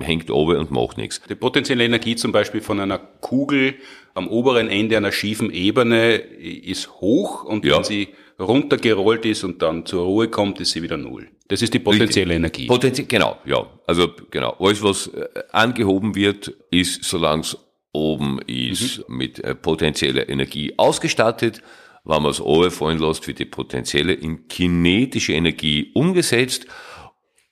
[0.00, 1.20] hängt oben und macht nichts.
[1.28, 3.74] Die potenzielle Energie zum Beispiel von einer Kugel
[4.14, 7.76] am oberen Ende einer schiefen Ebene ist hoch und ja.
[7.76, 8.08] wenn sie
[8.38, 11.28] runtergerollt ist und dann zur Ruhe kommt, ist sie wieder null.
[11.48, 12.66] Das ist die potenzielle Energie.
[12.66, 13.66] Potenzie genau, ja.
[13.86, 14.56] Also genau.
[14.58, 17.58] Alles, was äh, angehoben wird, ist, solange es
[17.92, 19.16] oben ist, mhm.
[19.16, 21.62] mit äh, potenzieller Energie ausgestattet
[22.04, 22.38] wenn man es
[22.74, 26.66] fallen lässt, wird die potenzielle in kinetische Energie umgesetzt.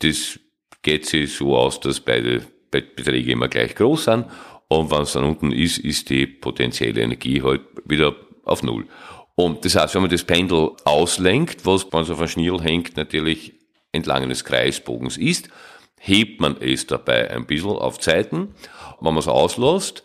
[0.01, 0.41] Das
[0.83, 4.27] geht sich so aus, dass beide Beträge immer gleich groß sind.
[4.69, 8.87] Und wenn es dann unten ist, ist die potenzielle Energie halt wieder auf Null.
[9.35, 12.97] Und das heißt, wenn man das Pendel auslenkt, was, wenn es auf einem Schnirl hängt,
[12.97, 13.55] natürlich
[13.93, 15.49] entlang eines Kreisbogens ist,
[15.99, 18.55] hebt man es dabei ein bisschen auf Zeiten.
[19.01, 20.05] Wenn man es auslässt,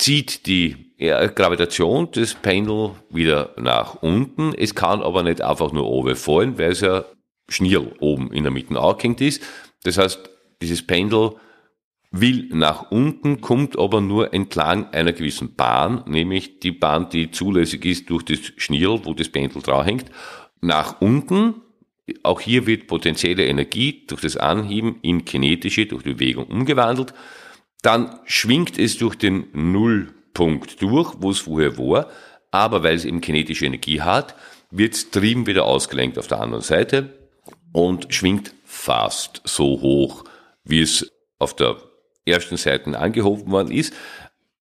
[0.00, 4.54] zieht die Gravitation des Pendel wieder nach unten.
[4.54, 7.04] Es kann aber nicht einfach nur oben fallen, weil es ja
[7.48, 9.42] Schnirl oben in der Mitte angehängt ist.
[9.82, 10.18] Das heißt,
[10.62, 11.32] dieses Pendel
[12.10, 17.84] will nach unten, kommt aber nur entlang einer gewissen Bahn, nämlich die Bahn, die zulässig
[17.84, 20.06] ist durch das Schnirl, wo das Pendel draufhängt,
[20.60, 21.54] nach unten.
[22.22, 27.14] Auch hier wird potenzielle Energie durch das Anheben in kinetische, durch die Bewegung umgewandelt.
[27.82, 32.08] Dann schwingt es durch den Nullpunkt durch, wo es vorher war,
[32.50, 34.34] aber weil es eben kinetische Energie hat,
[34.70, 37.18] wird es Trieben wieder ausgelenkt auf der anderen Seite
[37.72, 40.24] und schwingt fast so hoch,
[40.64, 41.76] wie es auf der
[42.26, 43.94] ersten Seite angehoben worden ist.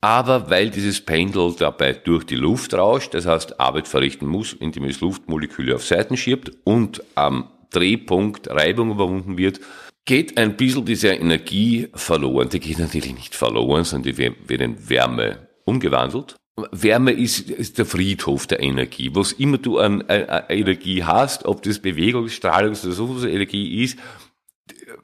[0.01, 4.85] Aber weil dieses Pendel dabei durch die Luft rauscht, das heißt Arbeit verrichten muss, indem
[4.85, 9.59] es Luftmoleküle auf Seiten schiebt und am Drehpunkt Reibung überwunden wird,
[10.05, 12.49] geht ein bisschen diese Energie verloren.
[12.49, 16.35] Die geht natürlich nicht verloren, sondern die wird in Wärme umgewandelt.
[16.71, 19.09] Wärme ist, ist der Friedhof der Energie.
[19.13, 23.97] Was immer du an, an, Energie hast, ob das Bewegungsstrahlungs- oder so Energie ist,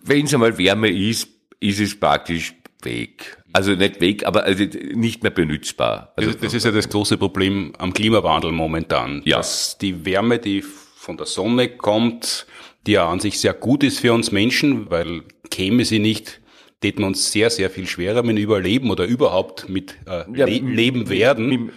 [0.02, 1.28] wenn es einmal Wärme ist,
[1.60, 2.54] ist es praktisch
[2.84, 3.38] weg.
[3.54, 6.14] Also nicht weg, aber also nicht mehr benutzbar.
[6.18, 9.22] Also das, das ist ja das große Problem am Klimawandel momentan.
[9.26, 9.38] Ja.
[9.38, 12.48] Dass die Wärme, die von der Sonne kommt,
[12.88, 16.42] die ja an sich sehr gut ist für uns Menschen, weil käme sie nicht,
[16.82, 20.60] täten wir uns sehr, sehr viel schwerer mit Überleben oder überhaupt mit äh, ja, le
[20.60, 21.72] Leben werden.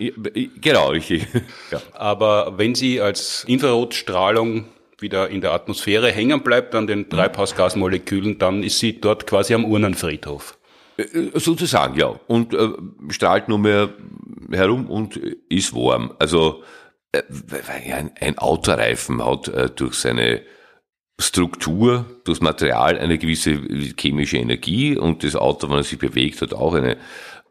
[0.61, 1.27] Genau, richtig.
[1.71, 1.81] Ja.
[1.93, 4.65] Aber wenn sie als Infrarotstrahlung
[4.99, 9.65] wieder in der Atmosphäre hängen bleibt an den Treibhausgasmolekülen, dann ist sie dort quasi am
[9.65, 10.59] Urnenfriedhof.
[10.97, 12.19] Äh, äh, sozusagen, ja.
[12.27, 12.69] Und äh,
[13.11, 13.91] strahlt nur mehr
[14.51, 16.15] herum und ist warm.
[16.19, 16.63] Also
[17.13, 17.23] äh,
[17.93, 20.43] ein, ein Autoreifen hat äh, durch seine
[21.21, 23.61] Struktur, das Material eine gewisse
[23.99, 26.97] chemische Energie und das Auto, wenn es sich bewegt, hat auch eine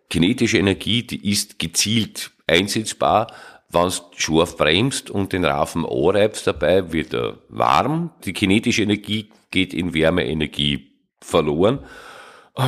[0.10, 3.28] kinetische Energie, die ist gezielt einsetzbar.
[3.70, 8.12] Wenn es scharf bremst und den Rafen anreibst dabei, wird er warm.
[8.24, 11.80] Die kinetische Energie geht in Wärmeenergie verloren.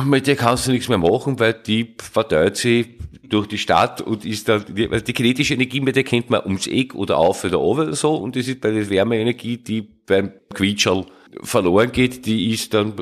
[0.04, 2.86] Mit der kannst du nichts mehr machen, weil die verteilt sich
[3.24, 6.44] durch die Stadt und ist dann, die, also die kinetische Energie, mit der kennt man
[6.44, 9.82] ums Eck oder auf oder over oder so und das ist bei der Wärmeenergie, die
[9.82, 11.06] beim Quietscherl
[11.42, 12.94] verloren geht, die ist dann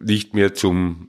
[0.00, 1.08] nicht mehr zum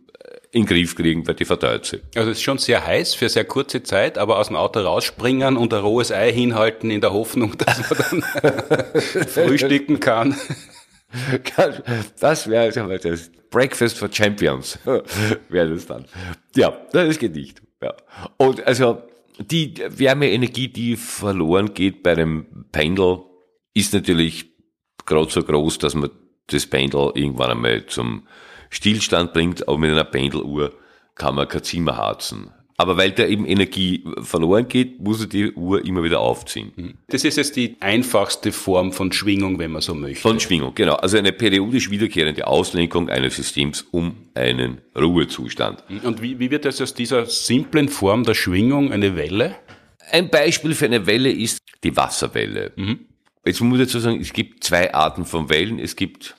[0.52, 2.04] in den Griff kriegen, weil die verteilt sind.
[2.16, 5.58] Also es ist schon sehr heiß für sehr kurze Zeit, aber aus dem Auto rausspringen
[5.58, 8.54] und ein rohes Ei hinhalten in der Hoffnung, dass man dann
[9.28, 10.36] frühstücken kann.
[12.20, 14.78] Das wäre das Breakfast for Champions,
[15.48, 16.04] wäre das dann.
[16.58, 17.62] Ja, das geht nicht.
[17.82, 17.94] Ja.
[18.36, 19.02] Und also
[19.40, 23.20] die Wärmeenergie, die verloren geht bei dem Pendel,
[23.74, 24.52] ist natürlich
[25.06, 26.10] gerade so groß, dass man
[26.48, 28.28] das Pendel irgendwann einmal zum
[28.72, 30.74] Stillstand bringt, aber mit einer Pendeluhr
[31.16, 32.52] kann man kein Zimmer harzen.
[32.78, 36.74] Aber weil da eben Energie verloren geht, muss er die Uhr immer wieder aufziehen.
[36.76, 36.94] Mhm.
[37.08, 40.22] Das ist jetzt die einfachste Form von Schwingung, wenn man so möchte.
[40.22, 40.96] Von Schwingung, genau.
[40.96, 45.84] Also eine periodisch wiederkehrende Auslenkung eines Systems um einen Ruhezustand.
[45.90, 46.00] Mhm.
[46.00, 49.56] Und wie, wie wird das aus dieser simplen Form der Schwingung eine Welle?
[50.12, 52.74] Ein Beispiel für eine Welle ist die Wasserwelle.
[52.76, 53.00] Mhm.
[53.46, 55.80] Jetzt muss ich dazu sagen, es gibt zwei Arten von Wellen.
[55.80, 56.36] Es gibt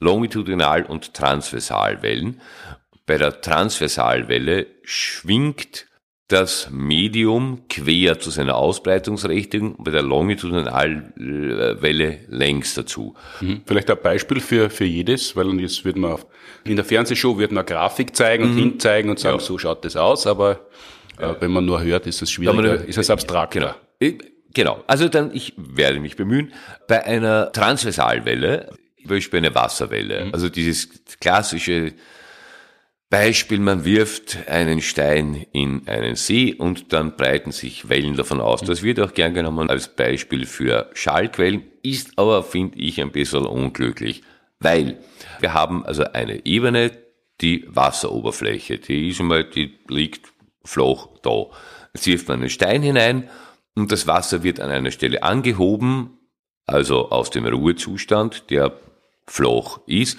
[0.00, 2.40] Longitudinal- und Transversalwellen.
[3.08, 5.86] Bei der Transversalwelle schwingt
[6.28, 13.14] das Medium quer zu seiner Ausbreitungsrichtung, bei der Longitudinalwelle längs dazu.
[13.40, 13.62] Mhm.
[13.64, 16.18] Vielleicht ein Beispiel für, für jedes, weil jetzt wird man
[16.64, 18.58] in der Fernsehshow wird man eine Grafik zeigen und mhm.
[18.58, 19.44] hinzeigen und sagen, ja.
[19.44, 20.66] so schaut das aus, aber
[21.18, 23.76] äh, wenn man nur hört, ist es schwieriger, ist es abstrakter.
[23.98, 24.18] Genau.
[24.52, 24.84] Genau.
[24.86, 26.52] Also dann, ich werde mich bemühen.
[26.88, 28.68] Bei einer Transversalwelle
[29.08, 30.26] Beispiel eine Wasserwelle.
[30.26, 30.34] Mhm.
[30.34, 30.88] Also dieses
[31.20, 31.94] klassische
[33.10, 38.60] Beispiel, man wirft einen Stein in einen See und dann breiten sich Wellen davon aus.
[38.60, 43.46] Das wird auch gern genommen als Beispiel für Schallquellen, ist aber, finde ich, ein bisschen
[43.46, 44.22] unglücklich,
[44.60, 44.98] weil
[45.40, 46.90] wir haben also eine Ebene,
[47.40, 50.32] die Wasseroberfläche, die ist einmal, die liegt
[50.64, 51.46] flach da.
[51.94, 53.30] Jetzt wirft man einen Stein hinein
[53.74, 56.18] und das Wasser wird an einer Stelle angehoben,
[56.66, 58.78] also aus dem Ruhezustand, der
[59.26, 60.18] flach ist,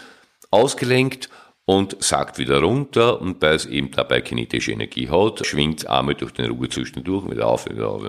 [0.49, 1.30] ausgelenkt
[1.70, 6.32] und sackt wieder runter und weil es eben dabei kinetische Energie hat, schwingt einmal durch
[6.32, 8.02] den Ruhezustand durch, wieder auf, wieder auf.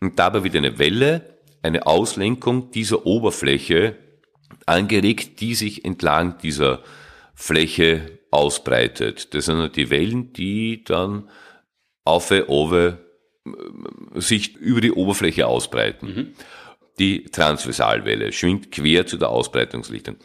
[0.00, 3.96] Und dabei wird eine Welle, eine Auslenkung dieser Oberfläche
[4.64, 6.82] angeregt, die sich entlang dieser
[7.34, 9.34] Fläche ausbreitet.
[9.34, 11.28] Das sind die Wellen, die dann
[12.04, 12.96] auf, over,
[14.14, 16.06] sich über die Oberfläche ausbreiten.
[16.08, 16.34] Mhm
[16.98, 20.16] die Transversalwelle, schwingt quer zu der Ausbreitungsrichtung.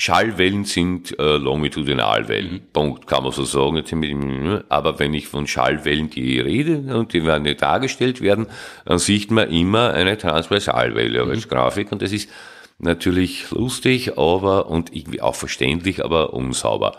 [0.00, 2.54] Schallwellen sind äh, Longitudinalwellen.
[2.54, 2.72] Mhm.
[2.72, 4.62] Punkt, kann man so sagen.
[4.68, 8.46] Aber wenn ich von Schallwellen die rede und die werden nicht dargestellt werden,
[8.86, 11.30] dann sieht man immer eine Transversalwelle mhm.
[11.30, 12.30] als Grafik und das ist
[12.78, 16.96] natürlich lustig, aber und irgendwie auch verständlich, aber unsauber.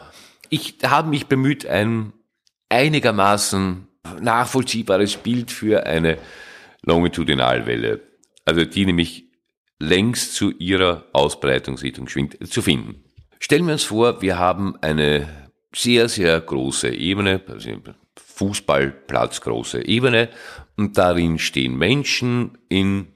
[0.50, 2.14] Ich habe mich bemüht, ein
[2.70, 3.88] einigermaßen
[4.22, 6.18] nachvollziehbares Bild für eine
[6.84, 8.02] Longitudinalwelle
[8.46, 9.31] also die nämlich
[9.82, 13.04] längst zu ihrer Ausbreitungsrichtung zu finden.
[13.40, 15.28] Stellen wir uns vor, wir haben eine
[15.74, 17.70] sehr, sehr große Ebene, also
[18.16, 20.30] Fußballplatz große Ebene,
[20.78, 23.08] und darin stehen Menschen in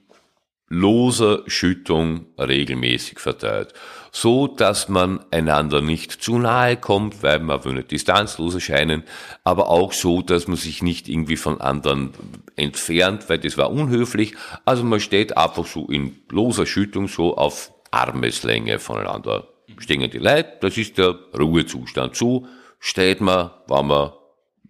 [0.68, 3.74] loser Schüttung regelmäßig verteilt
[4.16, 9.04] so dass man einander nicht zu nahe kommt, weil man will nicht distanzlos erscheinen,
[9.44, 12.14] aber auch so, dass man sich nicht irgendwie von anderen
[12.56, 14.34] entfernt, weil das war unhöflich.
[14.64, 19.50] Also man steht einfach so in loser Schüttung so auf Armeslänge voneinander.
[19.80, 22.16] Stehen die Leute, das ist der Ruhezustand.
[22.16, 22.48] So
[22.80, 24.14] steht man, wenn man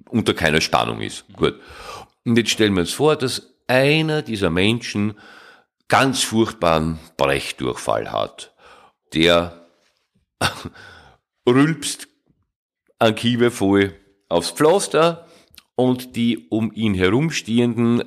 [0.10, 1.24] unter keiner Spannung ist.
[1.34, 1.60] Gut.
[2.26, 5.14] Und jetzt stellen wir uns vor, dass einer dieser Menschen
[5.88, 8.56] ganz furchtbaren Brechdurchfall hat
[9.14, 9.66] der
[11.48, 12.08] rülpst
[13.00, 13.94] an Kiewe voll
[14.30, 15.28] aufs Pflaster
[15.76, 18.04] und die um ihn herumstehenden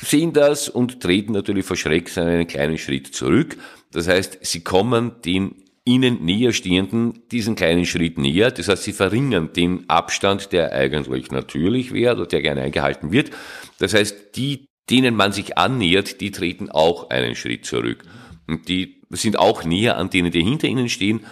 [0.00, 3.56] sehen das und treten natürlich vor Schreck einen kleinen Schritt zurück.
[3.92, 8.50] Das heißt, sie kommen den ihnen näher stehenden diesen kleinen Schritt näher.
[8.50, 13.30] Das heißt, sie verringern den Abstand, der eigentlich natürlich wäre oder der gerne eingehalten wird.
[13.78, 18.04] Das heißt, die, denen man sich annähert, die treten auch einen Schritt zurück.
[18.46, 21.26] Und die sind auch näher an denen, die hinter ihnen stehen.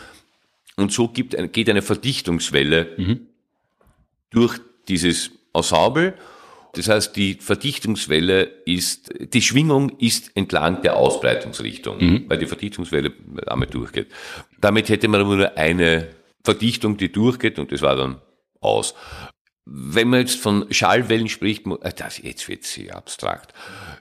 [0.76, 3.20] Und so gibt, geht eine Verdichtungswelle mhm.
[4.30, 6.14] durch dieses Ensemble.
[6.72, 12.24] Das heißt, die Verdichtungswelle ist, die Schwingung ist entlang der Ausbreitungsrichtung, mhm.
[12.28, 13.12] weil die Verdichtungswelle
[13.46, 14.08] einmal durchgeht.
[14.60, 16.08] Damit hätte man aber nur eine
[16.42, 18.20] Verdichtung, die durchgeht und das war dann
[18.60, 18.94] aus.
[19.66, 23.52] Wenn man jetzt von Schallwellen spricht, äh, das, jetzt wird sehr abstrakt.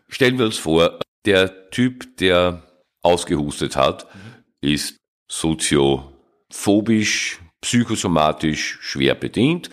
[0.07, 2.63] Stellen wir uns vor, der Typ, der
[3.01, 4.07] ausgehustet hat,
[4.61, 4.97] ist
[5.29, 9.69] soziophobisch, psychosomatisch schwer bedient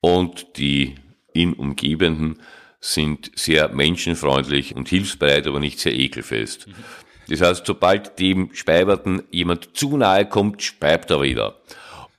[0.00, 0.94] und die
[1.34, 2.40] ihn umgebenden
[2.80, 6.66] sind sehr menschenfreundlich und hilfsbereit, aber nicht sehr ekelfest.
[7.28, 11.60] Das heißt, sobald dem Speiberten jemand zu nahe kommt, speibt er wieder.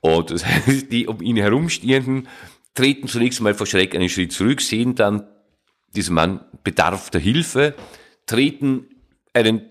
[0.00, 2.28] Und das heißt, die um ihn herumstehenden
[2.74, 5.26] treten zunächst einmal vor Schreck einen Schritt zurück, sehen dann,
[5.94, 7.74] dieser Mann bedarf der Hilfe,
[8.26, 8.86] treten
[9.34, 9.62] einen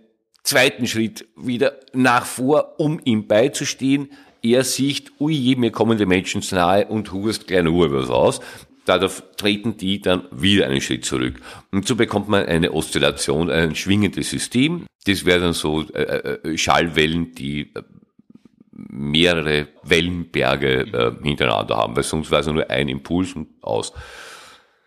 [0.43, 4.11] zweiten Schritt wieder nach vor, um ihm beizustehen.
[4.43, 8.39] Er sieht, ui, mir kommen die Menschen zu nahe und hust gleich nur was aus.
[8.85, 11.39] Dadurch treten die dann wieder einen Schritt zurück.
[11.71, 14.87] Und so bekommt man eine Oszillation, ein schwingendes System.
[15.05, 17.83] Das wären dann so äh, äh, Schallwellen, die äh,
[18.89, 23.93] mehrere Wellenberge äh, hintereinander haben, weil sonst wäre es nur ein Impuls und aus.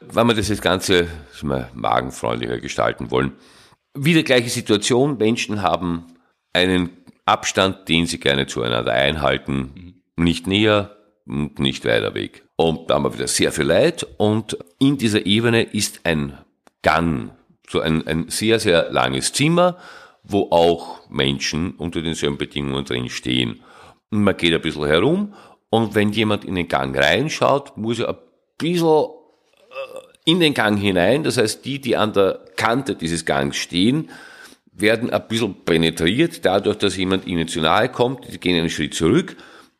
[0.00, 1.06] Wenn wir das jetzt Ganze
[1.42, 3.32] mal magenfreundlicher gestalten wollen,
[3.94, 5.18] wieder gleiche Situation.
[5.18, 6.06] Menschen haben
[6.52, 6.90] einen
[7.24, 10.02] Abstand, den sie gerne zueinander einhalten.
[10.16, 12.44] Nicht näher und nicht weiter weg.
[12.56, 14.06] Und da haben wir wieder sehr viel Leid.
[14.18, 16.38] Und in dieser Ebene ist ein
[16.82, 17.30] Gang,
[17.68, 19.78] so ein, ein sehr, sehr langes Zimmer,
[20.22, 23.60] wo auch Menschen unter denselben Bedingungen drin stehen.
[24.22, 25.34] Man geht ein bisschen herum.
[25.70, 28.16] Und wenn jemand in den Gang reinschaut, muss er ein
[28.58, 29.06] bisschen
[30.24, 31.22] in den Gang hinein.
[31.22, 34.10] Das heißt, die, die an der Kante dieses Gangs stehen,
[34.72, 38.94] werden ein bisschen penetriert, dadurch, dass jemand ihnen zu nahe kommt, die gehen einen Schritt
[38.94, 39.36] zurück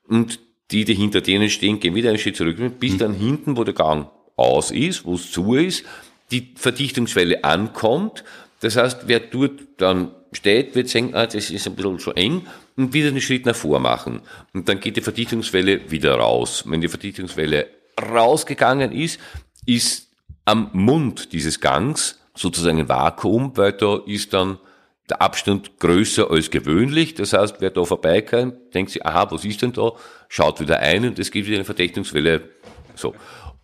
[0.07, 0.39] und
[0.71, 3.75] die, die hinter denen stehen, gehen wieder einen Schritt zurück, bis dann hinten, wo der
[3.75, 5.85] Gang aus ist, wo es zu ist,
[6.31, 8.25] die Verdichtungswelle ankommt.
[8.61, 12.47] Das heißt, wer dort dann steht, wird sagen, ah, das ist ein bisschen zu eng
[12.77, 14.21] und wieder einen Schritt nach vor machen.
[14.53, 16.65] Und dann geht die Verdichtungswelle wieder raus.
[16.67, 17.69] Wenn die Verdichtungswelle
[18.01, 19.21] rausgegangen ist,
[19.67, 20.09] ist
[20.45, 24.59] am Mund dieses Gangs sozusagen ein Vakuum, weil da ist dann
[25.09, 27.15] der Abstand größer als gewöhnlich.
[27.15, 29.93] Das heißt, wer da vorbeikommt, denkt sich, aha, was ist denn da?
[30.29, 32.49] Schaut wieder ein und es gibt wieder eine Verdichtungswelle.
[32.95, 33.15] So.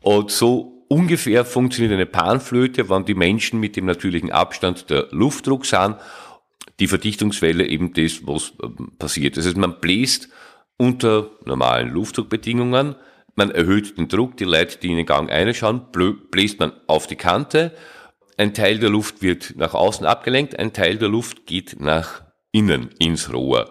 [0.02, 5.64] Und so ungefähr funktioniert eine Panflöte, wann die Menschen mit dem natürlichen Abstand der Luftdruck
[5.64, 5.96] sind,
[6.80, 9.36] die Verdichtungswelle eben das, was ähm, passiert.
[9.36, 10.28] Das heißt, man bläst
[10.76, 12.96] unter normalen Luftdruckbedingungen
[13.40, 15.86] man erhöht den Druck, die Leute, die in den Gang einschauen,
[16.30, 17.72] bläst man auf die Kante.
[18.36, 22.90] Ein Teil der Luft wird nach außen abgelenkt, ein Teil der Luft geht nach innen
[22.98, 23.70] ins Rohr.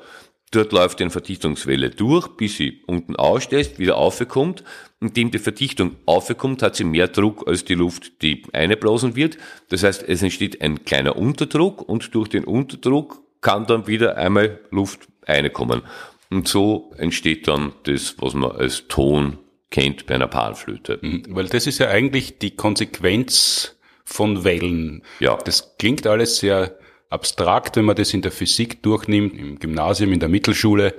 [0.51, 4.63] Dort läuft eine Verdichtungswelle durch, bis sie unten ausstößt, wieder aufkommt.
[4.99, 9.37] Indem die Verdichtung aufkommt, hat sie mehr Druck als die Luft, die eingeblasen wird.
[9.69, 14.59] Das heißt, es entsteht ein kleiner Unterdruck und durch den Unterdruck kann dann wieder einmal
[14.71, 15.83] Luft reinkommen.
[16.29, 19.37] Und so entsteht dann das, was man als Ton
[19.69, 20.99] kennt bei einer Panflöte.
[21.01, 25.03] Mhm, weil das ist ja eigentlich die Konsequenz von Wellen.
[25.19, 25.37] Ja.
[25.37, 26.77] Das klingt alles sehr
[27.09, 30.93] abstrakt, wenn man das in der Physik durchnimmt, im Gymnasium, in der Mittelschule.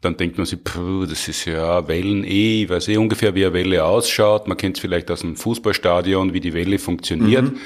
[0.00, 3.44] Dann denkt man sich, puh, das ist ja Wellen eh, ich weiß eh ungefähr, wie
[3.44, 4.46] eine Welle ausschaut.
[4.46, 7.44] Man kennt es vielleicht aus dem Fußballstadion, wie die Welle funktioniert.
[7.44, 7.58] Mhm.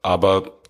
[0.00, 0.60] Aber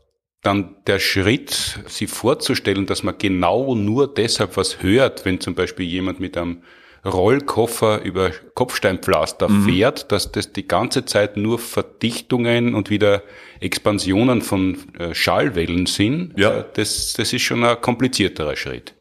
[0.42, 5.86] dann der Schritt, sich vorzustellen, dass man genau nur deshalb was hört, wenn zum Beispiel
[5.86, 6.62] jemand mit einem
[7.06, 9.64] Rollkoffer über Kopfsteinpflaster mhm.
[9.64, 13.22] fährt, dass das die ganze Zeit nur Verdichtungen und wieder
[13.60, 16.58] Expansionen von äh, Schallwellen sind, ja.
[16.58, 18.94] Äh, das, das ist schon ein komplizierterer Schritt.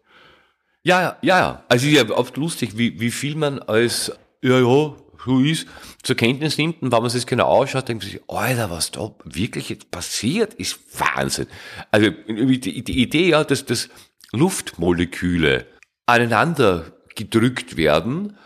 [0.84, 1.64] Ja, ja, ja.
[1.68, 4.12] Also ist ja oft lustig, wie, wie viel man als,
[4.44, 5.68] ja, ja, so ist,
[6.04, 9.16] zur Kenntnis nimmt und wenn man sich genau ausschaut, denkt man sich, Alter, was da
[9.24, 11.48] wirklich jetzt passiert, ist Wahnsinn.
[11.90, 13.90] Also die, die Idee ja, dass, dass
[14.32, 15.66] Luftmoleküle
[16.06, 18.38] aneinander gedrückt werden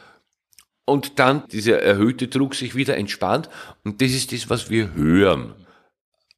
[0.86, 3.49] und dann dieser erhöhte Druck sich wieder entspannt.
[3.84, 5.53] Und das ist das, was wir hören.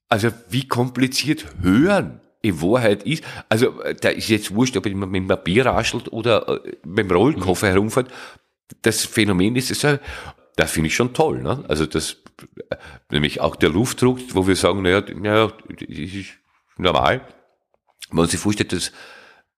[0.10, 3.24] Also wie kompliziert hören in Wahrheit ist.
[3.50, 7.12] Also da ist jetzt wurscht, ob man mit dem Papier raschelt oder äh, mit dem
[7.12, 7.72] Rollkoffer mhm.
[7.72, 8.12] herumfährt.
[8.82, 9.82] Das Phänomen ist es,
[10.56, 11.42] das finde ich schon toll.
[11.42, 11.64] Ne?
[11.68, 12.18] Also das,
[13.10, 16.32] nämlich auch der Luftdruck, wo wir sagen, naja, naja, das ist
[16.78, 17.22] normal.
[18.10, 18.92] Wenn man sich vorstellt, dass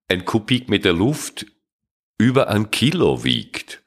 [0.07, 1.45] ein Kubikmeter Luft
[2.23, 3.83] über ein Kilo wiegt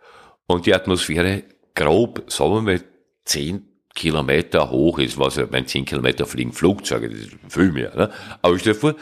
[0.46, 1.44] und die Atmosphäre
[1.74, 2.82] grob, sagen wir
[3.24, 7.96] zehn Kilometer hoch ist, was ja, wenn zehn Kilometer fliegen Flugzeuge, das ist viel mehr,
[7.96, 8.10] ne?
[8.42, 8.94] Aber stell dir vor,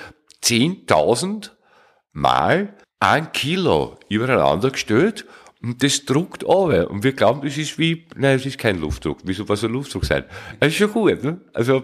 [0.44, 1.50] 10.000
[2.12, 5.26] mal ein Kilo übereinander gestellt
[5.60, 6.90] und das druckt aber.
[6.90, 9.18] Und wir glauben, das ist wie, nein, es ist kein Luftdruck.
[9.24, 10.24] Wieso, was soll Luftdruck sein?
[10.60, 11.40] Das ist schon gut, ne?
[11.52, 11.82] Also,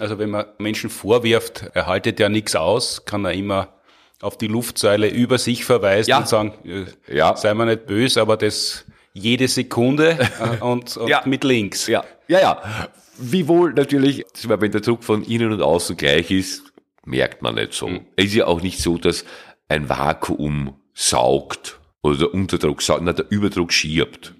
[0.00, 3.77] also wenn man Menschen vorwirft, er haltet ja nichts aus, kann er immer
[4.20, 6.18] auf die Luftsäule über sich verweisen ja.
[6.18, 7.36] und sagen, äh, ja.
[7.36, 10.18] sei mal nicht böse, aber das jede Sekunde
[10.60, 11.22] und, und ja.
[11.24, 11.86] mit links.
[11.86, 12.88] Ja, ja, ja.
[13.18, 16.72] Wiewohl natürlich, wenn der Druck von innen und außen gleich ist,
[17.04, 17.88] merkt man nicht so.
[17.88, 18.06] Mhm.
[18.16, 19.24] Es ist ja auch nicht so, dass
[19.68, 24.34] ein Vakuum saugt oder der Unterdruck saugt, na, der Überdruck schiebt.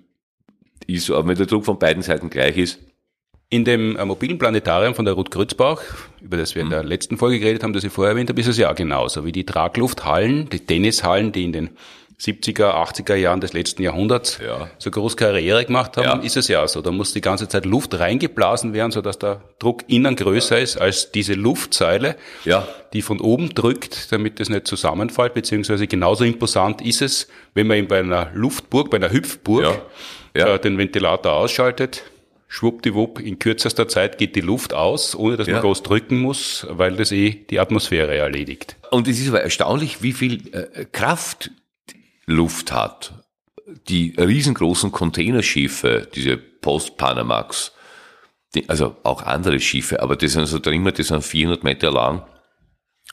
[0.87, 2.79] Ist so, aber wenn der Druck von beiden Seiten gleich ist,
[3.51, 5.81] In dem äh, mobilen Planetarium von der Ruth Grützbauch,
[6.21, 8.47] über das wir in der letzten Folge geredet haben, das ich vorher erwähnt habe, ist
[8.47, 11.71] es ja genauso wie die Traglufthallen, die Tennishallen, die in den
[12.21, 14.69] 70er, 80er Jahren des letzten Jahrhunderts Ja.
[14.77, 16.17] so groß Karriere gemacht haben, Ja.
[16.19, 16.83] ist es ja so.
[16.83, 21.11] Da muss die ganze Zeit Luft reingeblasen werden, sodass der Druck innen größer ist als
[21.13, 22.69] diese Luftseile, Ja.
[22.93, 27.79] die von oben drückt, damit es nicht zusammenfällt, beziehungsweise genauso imposant ist es, wenn man
[27.79, 29.83] eben bei einer Luftburg, bei einer Hüpfburg Ja.
[30.49, 30.55] Ja.
[30.57, 32.03] Äh, den Ventilator ausschaltet,
[32.49, 35.55] schwuppdiwupp, in kürzester Zeit geht die Luft aus, ohne dass Ja.
[35.55, 38.77] man groß drücken muss, weil das eh die Atmosphäre erledigt.
[38.91, 41.51] Und es ist aber erstaunlich, wie viel äh, Kraft
[42.27, 43.13] Luft hat.
[43.89, 47.73] Die riesengroßen Containerschiffe, diese Post-Panamax,
[48.55, 52.23] die, also auch andere Schiffe, aber die sind so drin, die sind 400 Meter lang,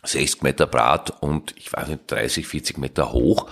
[0.03, 3.49] 60 Meter breit und ich weiß nicht, 30, 40 Meter hoch,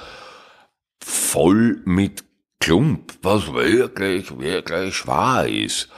[1.04, 2.24] voll mit
[2.64, 5.90] Klump, was wirklich, wirklich schwer ist.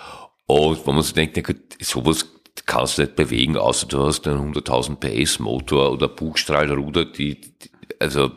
[0.47, 2.27] Und wenn man sich denkt, sowas
[2.65, 7.69] kannst du nicht bewegen, außer du hast einen 100.000 PS Motor oder Bugstrahlruder, die, die
[7.99, 8.31] also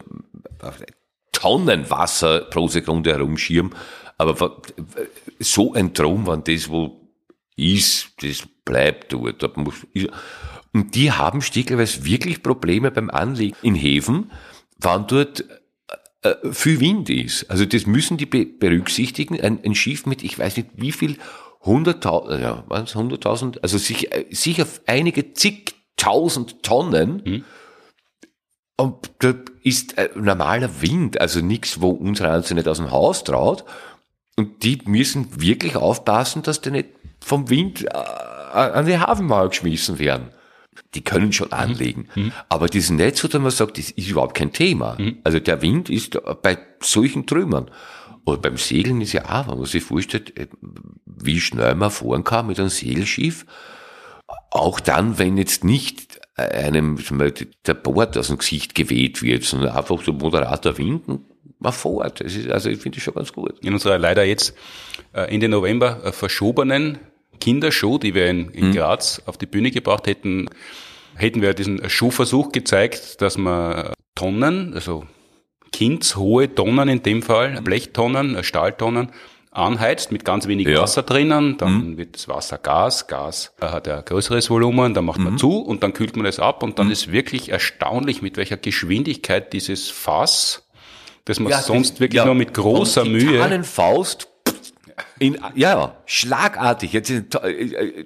[1.32, 3.74] Tonnen Wasser pro Sekunde herumschirmen.
[4.18, 4.60] Aber
[5.38, 7.00] so ein Traum, wenn das wo
[7.56, 9.42] ist, das bleibt dort.
[9.42, 14.30] Und die haben stückweise wirklich Probleme beim Anlegen in Häfen,
[14.78, 15.44] wann dort
[16.22, 17.50] äh, viel Wind ist.
[17.50, 19.40] Also das müssen die be berücksichtigen.
[19.40, 21.16] Ein, ein Schiff mit, ich weiß nicht wie viel,
[21.64, 27.44] 100.000, ja, waren es 100.000, also sich, äh, sicher einige zigtausend Tonnen.
[28.76, 33.24] Und da ist äh, normaler Wind, also nichts, wo unsere Anze nicht aus dem Haus
[33.24, 33.64] traut.
[34.36, 36.90] Und die müssen wirklich aufpassen, dass die nicht
[37.20, 40.30] vom Wind äh, an die Hafenmauer geschmissen werden.
[40.94, 42.08] Die können schon anlegen.
[42.48, 44.96] Aber das ist nicht so, dass man sagt, das ist überhaupt kein Thema.
[45.24, 47.70] Also der Wind ist bei solchen Trümmern.
[48.24, 50.48] Oder beim Segeln ist ja auch, wenn man sich vorstellt, äh,
[51.06, 53.46] wie schnell man fahren kann mit einem Segelschiff.
[54.50, 59.44] Auch dann, wenn jetzt nicht einem zum Beispiel der Bord aus dem Gesicht geweht wird,
[59.44, 61.24] sondern einfach so moderater Wind und
[61.58, 62.20] man fährt.
[62.20, 63.58] Das ist, also ich finde das schon ganz gut.
[63.64, 64.54] In unserer leider jetzt
[65.12, 66.98] äh, Ende November äh, verschobenen
[67.38, 70.48] Kindershow, die wir in, in Graz auf die Bühne gebracht hätten,
[71.14, 75.04] hätten wir diesen Schuhversuch gezeigt, dass man Tonnen, also
[75.72, 79.10] kindshohe Tonnen in dem Fall, Blechtonnen, äh, Stahltonnen,
[79.50, 80.82] anheizt mit ganz wenig Ja.
[80.82, 85.18] Wasser drinnen, dann wird das Wasser Gas, Gas äh, hat ein größeres Volumen, dann macht
[85.20, 88.56] man zu und dann kühlt man es ab und dann ist wirklich erstaunlich, mit welcher
[88.56, 90.68] Geschwindigkeit dieses Fass,
[91.24, 94.28] das man sonst wirklich nur mit großer Mühe Faust
[95.18, 96.92] in, ja, schlagartig.
[96.92, 97.24] Jetzt, ist-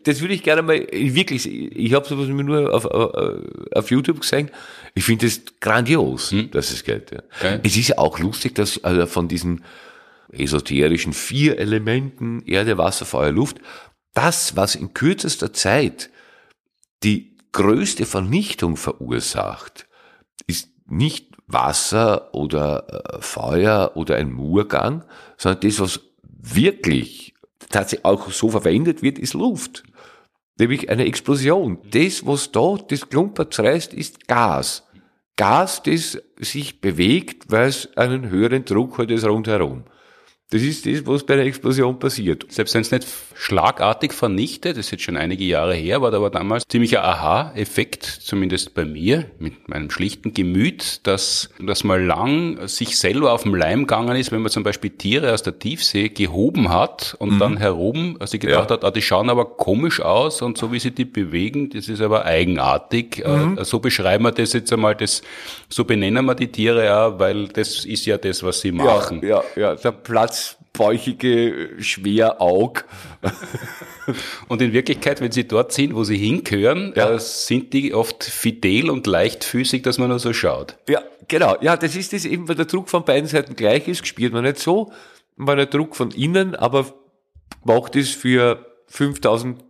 [0.05, 1.47] das würde ich gerne mal wirklich.
[1.49, 3.39] Ich habe sowas nur auf, auf,
[3.75, 4.51] auf YouTube gesehen.
[4.95, 7.11] Ich finde es grandios, dass es geht.
[7.13, 7.19] Ja.
[7.41, 7.61] Okay.
[7.63, 9.65] Es ist ja auch lustig, dass also von diesen
[10.33, 13.59] esoterischen vier Elementen Erde, Wasser, Feuer, Luft,
[14.15, 16.11] das, was in kürzester Zeit
[17.03, 19.87] die größte Vernichtung verursacht,
[20.47, 25.05] ist nicht Wasser oder äh, Feuer oder ein Murgang,
[25.37, 26.01] sondern das, was
[26.43, 27.35] wirklich
[27.71, 29.85] tatsächlich auch so verwendet wird, ist Luft.
[30.59, 31.79] Nämlich eine Explosion.
[31.91, 34.87] Das, was da das Klumper zerreißt, ist Gas.
[35.37, 39.85] Gas, das sich bewegt, weil es einen höheren Druck hat als rundherum.
[40.53, 42.45] Das ist das, was bei einer Explosion passiert.
[42.51, 46.19] Selbst wenn es nicht schlagartig vernichtet, das ist jetzt schon einige Jahre her, war da
[46.19, 52.69] aber damals ziemlicher Aha-Effekt, zumindest bei mir, mit meinem schlichten Gemüt, dass, dass mal lang
[52.69, 56.11] sich selber auf den Leim gegangen ist, wenn man zum Beispiel Tiere aus der Tiefsee
[56.11, 58.77] gehoben hat und dann herum, also gedacht Ja.
[58.77, 62.03] hat, ah, die schauen aber komisch aus und so wie sie die bewegen, das ist
[62.03, 63.25] aber eigenartig.
[63.25, 65.23] Äh, So beschreiben wir das jetzt einmal, das,
[65.71, 69.23] so benennen wir die Tiere auch, weil das ist ja das, was sie machen.
[69.23, 69.93] Ja, ja, ja, der
[70.83, 72.85] platzbäuchige Schweraug.
[74.49, 77.11] Und in Wirklichkeit, wenn sie dort sind, wo sie hingehören, Ja.
[77.13, 80.77] äh, sind die oft fidel und leichtfüßig, dass man nur so schaut.
[80.89, 81.57] Ja, genau.
[81.61, 84.45] Ja, das ist das eben, weil der Druck von beiden Seiten gleich ist, spürt man
[84.45, 84.93] nicht so.
[85.37, 86.87] Man der Druck von innen, aber
[87.65, 89.65] macht es für 5000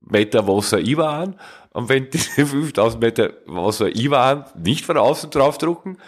[0.00, 1.40] Meter Wasser IWA an.
[1.72, 5.98] Und wenn diese 5000 Meter Wasser IWA an nicht von außen draufdrucken,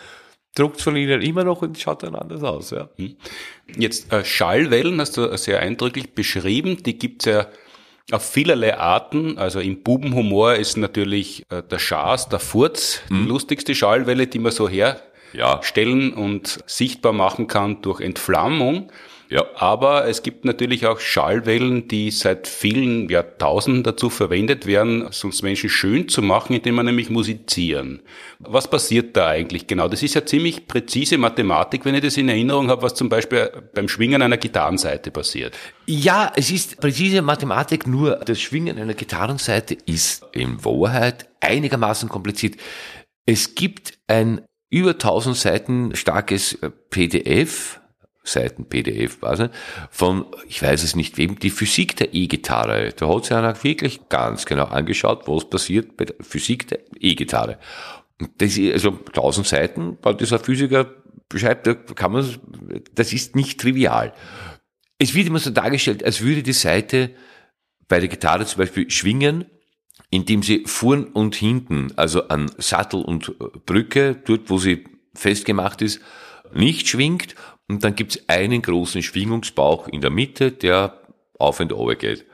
[0.59, 2.71] druckt von innen immer noch und schaut dann anders aus.
[2.71, 2.89] Ja.
[3.77, 6.83] Jetzt äh, Schallwellen hast du sehr eindrücklich beschrieben.
[6.83, 7.47] Die gibt's ja
[8.11, 9.39] auf vielerlei Arten.
[9.39, 14.53] Also im Bubenhumor ist natürlich äh, der Schaß, der Furz, die lustigste Schallwelle, die man
[14.53, 14.97] so Ja.
[15.33, 18.91] herstellen und sichtbar machen kann durch Entflammung.
[19.31, 19.45] Ja.
[19.57, 25.69] Aber es gibt natürlich auch Schallwellen, die seit vielen Jahrtausenden dazu verwendet werden, sonst Menschen
[25.69, 28.01] schön zu machen, indem man nämlich musizieren.
[28.39, 29.89] Was passiert da eigentlich genau?
[29.89, 33.51] Das ist ja ziemlich präzise Mathematik, wenn ich das in Erinnerung habe, was zum Beispiel
[33.75, 35.57] beim Schwingen einer Gitarrenseite passiert.
[35.87, 42.57] Ja, es ist präzise Mathematik, nur das Schwingen einer Gitarrenseite ist in Wahrheit einigermaßen kompliziert.
[43.27, 46.59] Es gibt ein über 1000 Seiten starkes
[46.91, 47.81] PDF,
[48.29, 49.49] Seiten PDF quasi,
[49.91, 52.93] von, ich weiß es nicht wem, die Physik der E-Gitarre.
[52.97, 57.59] Da hat sich einer wirklich ganz genau angeschaut, was passiert bei der Physik der E-Gitarre.
[58.39, 60.87] Das ist, also 1000 Seiten, weil dieser Physiker
[61.29, 62.37] beschreibt, da kann man,
[62.95, 64.13] das ist nicht trivial.
[64.99, 67.11] Es wird immer so dargestellt, als würde die Seite
[67.87, 69.47] bei der Gitarre zum Beispiel schwingen,
[70.11, 76.01] indem sie vorn und hinten, also an Sattel und Brücke, dort wo sie festgemacht ist,
[76.55, 77.35] nicht schwingt
[77.69, 81.01] und dann gibt's einen großen Schwingungsbauch in der Mitte, der
[81.39, 82.27] auf und runter geht.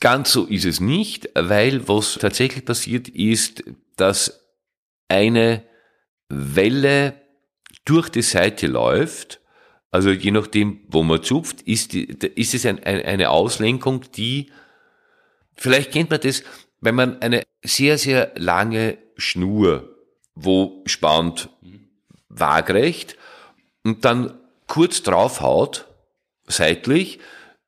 [0.00, 3.62] Ganz so ist es nicht, weil was tatsächlich passiert ist,
[3.96, 4.40] dass
[5.08, 5.62] eine
[6.28, 7.14] Welle
[7.84, 9.40] durch die Seite läuft,
[9.90, 14.50] also je nachdem, wo man zupft, ist, die, ist es ein, ein, eine Auslenkung, die,
[15.54, 16.42] vielleicht kennt man das,
[16.80, 19.96] wenn man eine sehr, sehr lange Schnur,
[20.34, 21.48] wo spannt,
[22.28, 23.16] waagrecht,
[23.84, 25.86] und dann kurz draufhaut,
[26.46, 27.18] seitlich,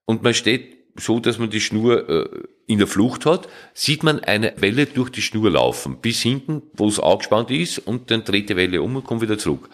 [0.05, 2.29] und man steht so, dass man die Schnur äh,
[2.67, 6.89] in der Flucht hat, sieht man eine Welle durch die Schnur laufen, bis hinten, wo
[6.89, 9.69] es angespannt ist, und dann dreht die Welle um und kommt wieder zurück.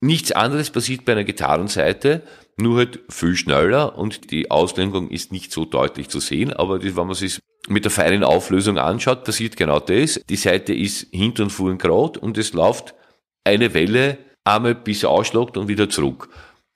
[0.00, 2.22] Nichts anderes passiert bei einer Gitarrenseite,
[2.56, 6.96] nur halt viel schneller und die Auslenkung ist nicht so deutlich zu sehen, aber das,
[6.96, 10.20] wenn man sich mit der feinen Auflösung anschaut, passiert genau das.
[10.28, 12.94] Die Seite ist hinten und vorn gerade und es läuft
[13.44, 14.18] eine Welle
[14.48, 16.28] einmal bis er ausschlagt und wieder zurück.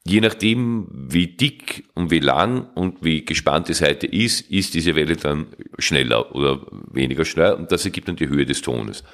[0.05, 4.97] Je nachdem, wie dick und wie lang und wie gespannt die Seite ist, ist diese
[4.97, 5.47] Welle dann
[5.79, 9.05] schneller oder weniger schnell und das ergibt dann die Höhe des Tones.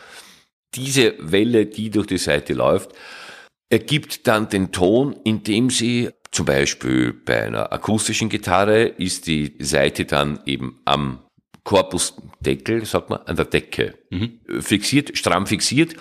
[0.74, 2.92] Diese Welle, die durch die Seite läuft,
[3.70, 10.04] ergibt dann den Ton, indem sie zum Beispiel bei einer akustischen Gitarre ist die Seite
[10.06, 11.20] dann eben am
[11.64, 14.40] Korpusdeckel, sagt man, an der Decke mhm.
[14.60, 15.94] fixiert, stramm fixiert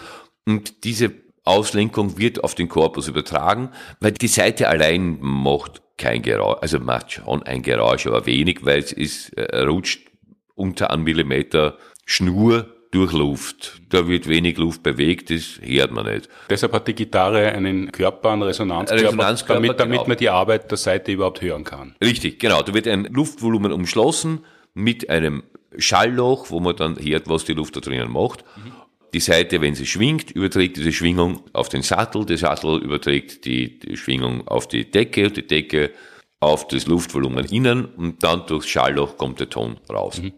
[0.45, 1.13] und diese
[1.47, 7.11] Auslenkung wird auf den Korpus übertragen, weil die Seite allein macht kein Geräusch, also macht
[7.11, 10.07] schon ein Geräusch, aber wenig, weil es ist, äh, rutscht
[10.55, 13.81] unter einem Millimeter Schnur durch Luft.
[13.89, 16.29] Da wird wenig Luft bewegt, das hört man nicht.
[16.49, 20.07] Deshalb hat die Gitarre einen Körper, einen Resonanzkörper, Resonanzkörper damit, damit genau.
[20.07, 21.95] man die Arbeit der Seite überhaupt hören kann.
[22.01, 22.61] Richtig, genau.
[22.61, 25.43] Da wird ein Luftvolumen umschlossen mit einem
[25.77, 28.43] Schallloch, wo man dann hört, was die Luft da drinnen macht.
[28.55, 28.71] Mhm.
[29.13, 33.79] Die Seite, wenn sie schwingt, überträgt diese Schwingung auf den Sattel, der Sattel überträgt die,
[33.79, 35.91] die Schwingung auf die Decke und die Decke
[36.39, 40.21] auf das Luftvolumen innen und dann durchs Schallloch kommt der Ton raus.
[40.21, 40.33] Mhm.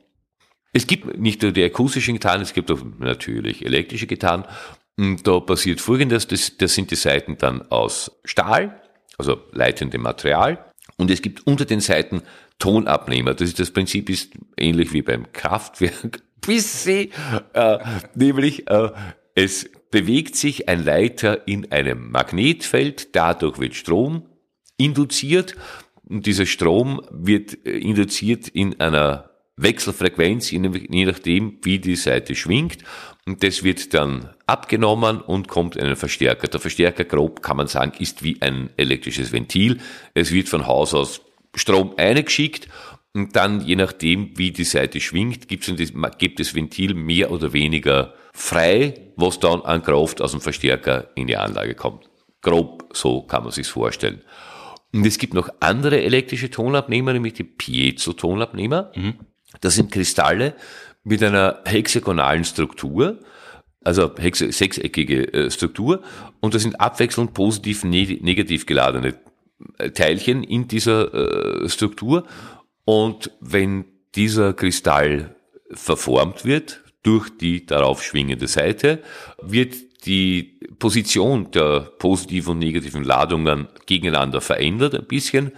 [0.72, 4.46] Es gibt nicht nur die akustischen Gitarren, es gibt auch natürlich elektrische Gitarren.
[4.98, 8.82] Und da passiert folgendes, das, das sind die Seiten dann aus Stahl,
[9.18, 10.72] also leitendem Material.
[10.98, 12.22] Und es gibt unter den Seiten
[12.60, 13.34] Tonabnehmer.
[13.34, 16.22] Das, ist, das Prinzip ist ähnlich wie beim Kraftwerk.
[16.58, 17.12] Sie,
[17.54, 17.78] äh,
[18.16, 18.90] nämlich äh,
[19.36, 24.26] es bewegt sich ein Leiter in einem Magnetfeld, dadurch wird Strom
[24.78, 25.56] induziert
[26.04, 29.30] und dieser Strom wird äh, induziert in einer
[29.62, 30.60] Wechselfrequenz, je
[31.06, 32.78] nachdem, wie die Seite schwingt.
[33.26, 36.48] Und das wird dann abgenommen und kommt in einen Verstärker.
[36.48, 39.80] Der Verstärker, grob kann man sagen, ist wie ein elektrisches Ventil.
[40.14, 41.22] Es wird von Haus aus
[41.56, 42.70] Strom eingeschickt
[43.14, 49.12] und dann, je nachdem, wie die Seite schwingt, gibt das Ventil mehr oder weniger frei,
[49.16, 52.10] was dann an Kraft aus dem Verstärker in die Anlage kommt.
[52.42, 54.22] Grob so kann man sich's vorstellen.
[54.94, 58.92] Und es gibt noch andere elektrische Tonabnehmer, nämlich die Piezo-Tonabnehmer.
[58.96, 59.16] Mhm.
[59.62, 60.56] Das sind Kristalle
[61.04, 63.20] mit einer hexagonalen Struktur,
[63.84, 66.04] also sechseckige äh, Struktur,
[66.40, 69.16] und das sind abwechselnd positiv, negativ geladene
[69.78, 71.14] äh, Teilchen in dieser
[71.64, 72.26] äh, Struktur.
[72.90, 73.86] Und wenn
[74.16, 75.36] dieser Kristall
[75.70, 79.04] verformt wird durch die darauf schwingende Seite,
[79.40, 79.76] wird
[80.08, 85.52] die Position der positiven und negativen Ladungen gegeneinander verändert ein bisschen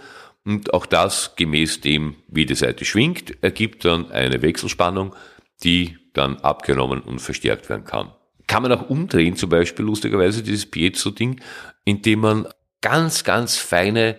[0.44, 5.16] und auch das gemäß dem, wie die Seite schwingt, ergibt dann eine Wechselspannung,
[5.64, 8.12] die dann abgenommen und verstärkt werden kann.
[8.46, 11.40] Kann man auch umdrehen, zum Beispiel lustigerweise dieses Piezo-Ding,
[11.86, 12.46] indem man
[12.82, 14.18] ganz, ganz feine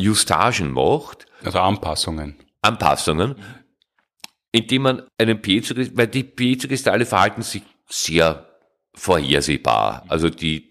[0.00, 1.26] Justagen macht.
[1.44, 2.36] Also Anpassungen.
[2.62, 3.36] Anpassungen,
[4.52, 8.46] indem man einen Piezo, weil die Piezo-Kristalle verhalten sich sehr
[8.94, 10.04] vorhersehbar.
[10.08, 10.68] Also die,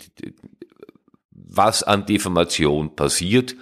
[1.32, 3.56] was an Deformation passiert,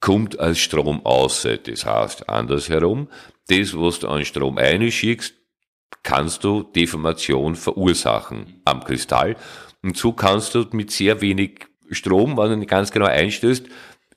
[0.00, 1.46] kommt als Strom aus.
[1.64, 3.08] Das heißt, andersherum,
[3.48, 5.34] das, was du an Strom einschickst,
[6.02, 9.36] kannst du Deformation verursachen am Kristall.
[9.82, 13.66] Und so kannst du mit sehr wenig Strom, wenn du nicht ganz genau einstößt,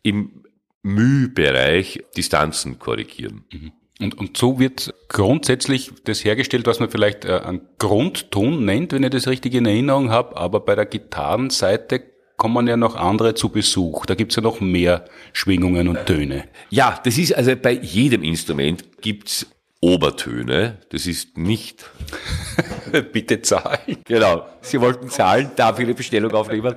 [0.04, 0.44] im
[0.88, 3.44] Mühbereich Distanzen korrigieren.
[3.52, 3.72] Mhm.
[4.00, 9.04] Und, und so wird grundsätzlich das hergestellt, was man vielleicht äh, einen Grundton nennt, wenn
[9.04, 12.04] ich das richtig in Erinnerung habe, aber bei der Gitarrenseite
[12.38, 14.06] kommen ja noch andere zu Besuch.
[14.06, 16.46] Da gibt's ja noch mehr Schwingungen und Töne.
[16.70, 19.48] Ja, das ist also bei jedem Instrument gibt's
[19.82, 20.80] Obertöne.
[20.90, 21.90] Das ist nicht.
[23.12, 23.98] Bitte zahlen.
[24.06, 24.48] Genau.
[24.62, 26.76] Sie wollten zahlen, darf ich eine Bestellung aufnehmen?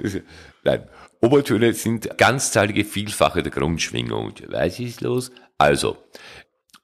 [0.00, 0.18] Das,
[0.64, 0.84] nein.
[1.20, 4.34] Obertöne sind ganzzahlige Vielfache der Grundschwingung.
[4.48, 5.30] Was ist los?
[5.58, 5.96] Also,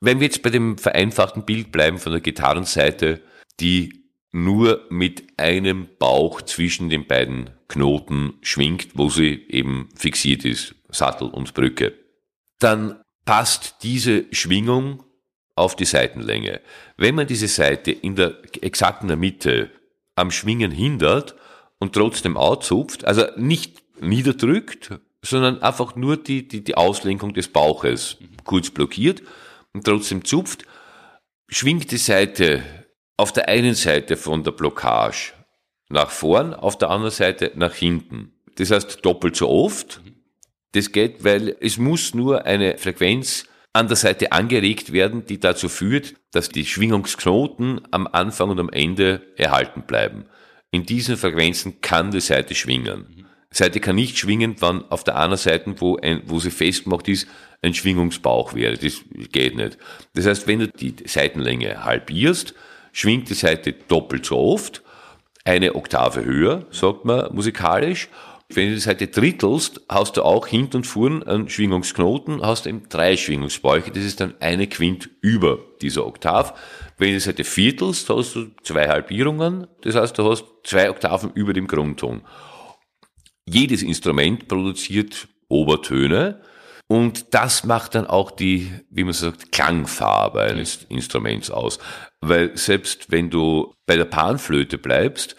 [0.00, 3.20] wenn wir jetzt bei dem vereinfachten Bild bleiben von der Gitarrenseite,
[3.60, 4.02] die
[4.32, 11.28] nur mit einem Bauch zwischen den beiden Knoten schwingt, wo sie eben fixiert ist, Sattel
[11.28, 11.94] und Brücke,
[12.58, 15.04] dann passt diese Schwingung
[15.54, 16.60] auf die Seitenlänge.
[16.96, 19.70] Wenn man diese Seite in der exakten Mitte
[20.16, 21.34] am Schwingen hindert
[21.78, 24.90] und trotzdem auszupft, also nicht niederdrückt,
[25.22, 29.22] sondern einfach nur die, die, die Auslenkung des Bauches kurz blockiert,
[29.72, 30.64] und trotzdem zupft,
[31.48, 32.62] schwingt die Seite
[33.16, 35.32] auf der einen Seite von der Blockage
[35.88, 38.32] nach vorn, auf der anderen Seite nach hinten.
[38.56, 40.00] Das heißt doppelt so oft.
[40.72, 45.68] Das geht, weil es muss nur eine Frequenz an der Seite angeregt werden, die dazu
[45.68, 50.26] führt, dass die Schwingungsknoten am Anfang und am Ende erhalten bleiben.
[50.70, 53.26] In diesen Frequenzen kann die Seite schwingen.
[53.52, 57.28] Seite kann nicht schwingen, wenn auf der anderen Seite, wo, ein, wo sie festgemacht ist,
[57.62, 58.76] ein Schwingungsbauch wäre.
[58.76, 59.00] Das
[59.30, 59.78] geht nicht.
[60.14, 62.54] Das heißt, wenn du die Seitenlänge halbierst,
[62.92, 64.82] schwingt die Seite doppelt so oft,
[65.44, 68.08] eine Oktave höher, sagt man musikalisch.
[68.54, 72.82] Wenn du die Seite drittelst, hast du auch hinten und vorn einen Schwingungsknoten, hast eben
[72.90, 76.52] drei Schwingungsbäuche, das ist dann eine Quint über dieser Oktav.
[76.98, 81.30] Wenn du die Seite viertelst, hast du zwei Halbierungen, das heißt, du hast zwei Oktaven
[81.34, 82.22] über dem Grundton.
[83.48, 86.40] Jedes Instrument produziert Obertöne
[86.92, 91.78] und das macht dann auch die, wie man sagt, Klangfarbe eines Instruments aus.
[92.20, 95.34] Weil selbst wenn du bei der Panflöte bleibst,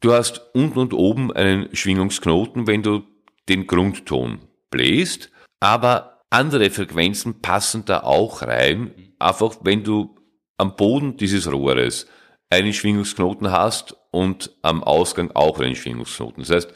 [0.00, 3.04] du hast unten und oben einen Schwingungsknoten, wenn du
[3.48, 4.40] den Grundton
[4.70, 5.30] bläst,
[5.60, 9.14] aber andere Frequenzen passen da auch rein.
[9.18, 10.16] Einfach wenn du
[10.58, 12.06] am Boden dieses Rohres
[12.50, 16.42] einen Schwingungsknoten hast und am Ausgang auch einen Schwingungsknoten.
[16.42, 16.74] Das heißt,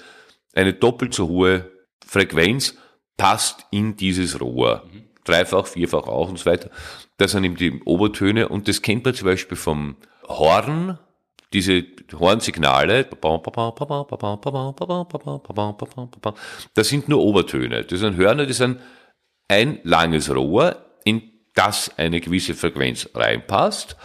[0.55, 1.71] eine doppelt so hohe
[2.07, 2.77] Frequenz
[3.17, 4.83] passt in dieses Rohr.
[5.25, 6.71] Dreifach, vierfach auch und so weiter.
[7.17, 9.97] Das sind eben die Obertöne und das kennt man zum Beispiel vom
[10.29, 10.99] Horn,
[11.53, 13.05] diese Hornsignale,
[16.75, 17.85] das sind nur Obertöne.
[17.85, 18.81] Das sind Hörner, das sind
[19.49, 21.23] ein langes Rohr, in
[21.55, 23.97] das eine gewisse Frequenz reinpasst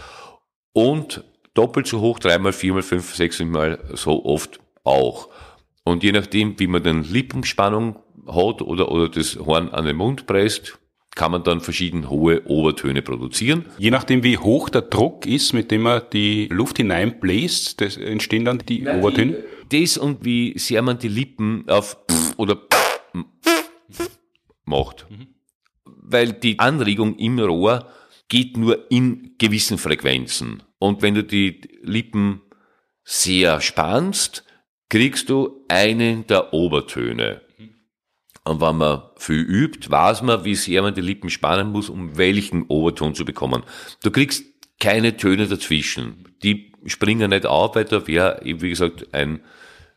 [0.74, 1.24] und
[1.56, 5.30] doppelt so hoch, dreimal, viermal, fünf, sechsmal so oft auch.
[5.90, 10.28] Und je nachdem, wie man den Lippenspannung hat oder, oder das Horn an den Mund
[10.28, 10.78] presst,
[11.16, 13.66] kann man dann verschieden hohe Obertöne produzieren.
[13.80, 18.46] Je nachdem, wie hoch der Druck ist, mit dem man die Luft hineinbläst, das entstehen
[18.46, 19.44] dann die Nein, Obertöne?
[19.72, 21.98] Das und wie sehr man die Lippen auf
[22.38, 22.60] oder
[24.66, 25.08] macht.
[25.10, 25.28] Mhm.
[25.86, 27.88] Weil die Anregung im Rohr
[28.28, 30.62] geht nur in gewissen Frequenzen.
[30.78, 32.42] Und wenn du die Lippen
[33.04, 34.44] sehr spannst,
[34.90, 37.42] kriegst du einen der Obertöne.
[38.44, 42.18] Und wenn man viel übt, weiß man, wie sehr man die Lippen spannen muss, um
[42.18, 43.64] welchen Oberton zu bekommen.
[44.02, 44.44] Du kriegst
[44.80, 46.26] keine Töne dazwischen.
[46.42, 49.42] Die springen nicht auf, weil da wäre, wie gesagt, ein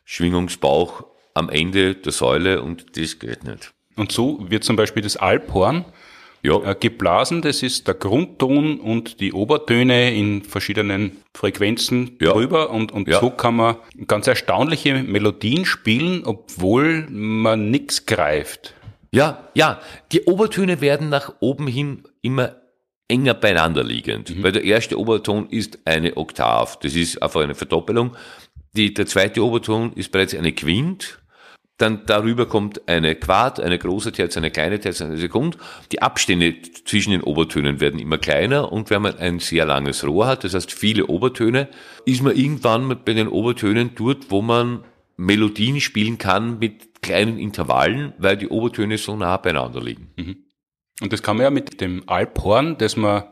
[0.05, 3.72] Schwingungsbauch am Ende der Säule und das geht nicht.
[3.97, 5.84] Und so wird zum Beispiel das Alphorn
[6.43, 6.62] ja.
[6.62, 12.32] Äh, geblasen, das ist der Grundton und die Obertöne in verschiedenen Frequenzen ja.
[12.32, 13.20] drüber und, und ja.
[13.20, 13.76] so kann man
[14.07, 18.74] ganz erstaunliche Melodien spielen, obwohl man nichts greift.
[19.12, 19.80] Ja, ja,
[20.11, 22.57] die Obertöne werden nach oben hin immer
[23.09, 24.43] enger beieinander liegend, mhm.
[24.43, 28.16] weil der erste Oberton ist eine Oktav, das ist einfach eine Verdoppelung.
[28.74, 31.21] Die, der zweite Oberton ist bereits eine Quint,
[31.83, 35.59] dann darüber kommt eine Quart, eine große Terz, eine kleine Terz, eine Sekund.
[35.91, 36.55] Die Abstände
[36.85, 40.55] zwischen den Obertönen werden immer kleiner und wenn man ein sehr langes Rohr hat, das
[40.55, 41.68] heißt viele Obertöne,
[42.07, 44.85] ist man irgendwann bei den Obertönen dort, wo man
[45.16, 50.12] Melodien spielen kann mit kleinen Intervallen, weil die Obertöne so nah beieinander liegen.
[50.16, 50.37] Mhm.
[51.01, 53.24] Und das kann man ja mit dem Alphorn, das man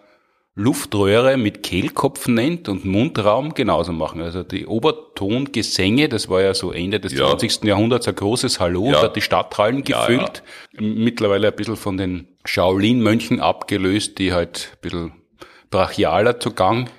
[0.56, 4.20] Luftröhre mit Kehlkopf nennt und Mundraum genauso machen.
[4.20, 7.28] Also die Obertongesänge, das war ja so Ende des Ja.
[7.28, 7.64] 20.
[7.64, 8.92] Jahrhunderts ein großes Hallo, Ja.
[8.92, 10.42] da hat die Stadthallen Ja, gefüllt.
[10.78, 15.12] Mittlerweile ein bisschen von den Shaolin-Mönchen abgelöst, die halt ein bisschen
[15.70, 16.90] brachialer zu Gang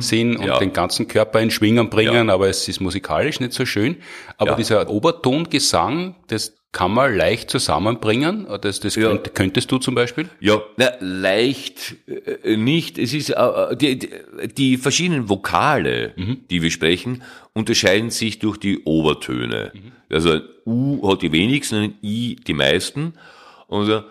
[0.00, 0.46] sind und Mhm.
[0.48, 0.58] Ja.
[0.58, 2.34] den ganzen Körper in Schwingen bringen, Ja.
[2.34, 3.96] aber es ist musikalisch nicht so schön.
[4.38, 4.56] Aber Ja.
[4.56, 8.46] dieser Obertongesang, das kann man leicht zusammenbringen.
[8.60, 9.08] Das, das Ja.
[9.08, 10.28] könnt, könntest du zum Beispiel?
[10.40, 11.94] Ja, na, leicht
[12.42, 12.98] äh, nicht.
[12.98, 13.98] Es ist äh, die,
[14.56, 16.12] die, verschiedenen Vokale,
[16.50, 17.22] die wir sprechen,
[17.52, 19.70] unterscheiden sich durch die Obertöne.
[20.10, 23.14] Also ein U hat die wenigsten, ein I die meisten.
[23.68, 24.02] Und so,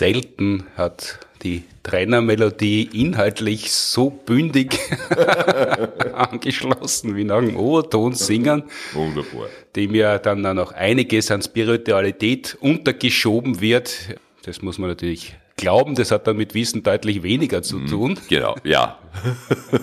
[0.00, 4.78] Selten hat die Trainermelodie inhaltlich so bündig
[6.14, 8.62] angeschlossen wie nach dem Oberton singen,
[8.94, 9.48] Wunderbar.
[9.76, 14.16] dem ja dann auch noch einiges an Spiritualität untergeschoben wird.
[14.44, 18.18] Das muss man natürlich glauben, das hat dann mit Wissen deutlich weniger zu tun.
[18.30, 18.98] Genau, ja.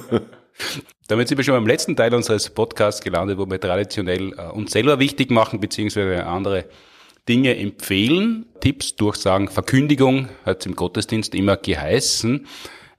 [1.08, 4.72] Damit sind wir schon beim letzten Teil unseres Podcasts gelandet, wo wir traditionell äh, uns
[4.72, 6.66] selber wichtig machen, beziehungsweise andere
[7.28, 8.46] Dinge empfehlen.
[8.60, 12.48] Tipps, Durchsagen, Verkündigung hat es im Gottesdienst immer geheißen.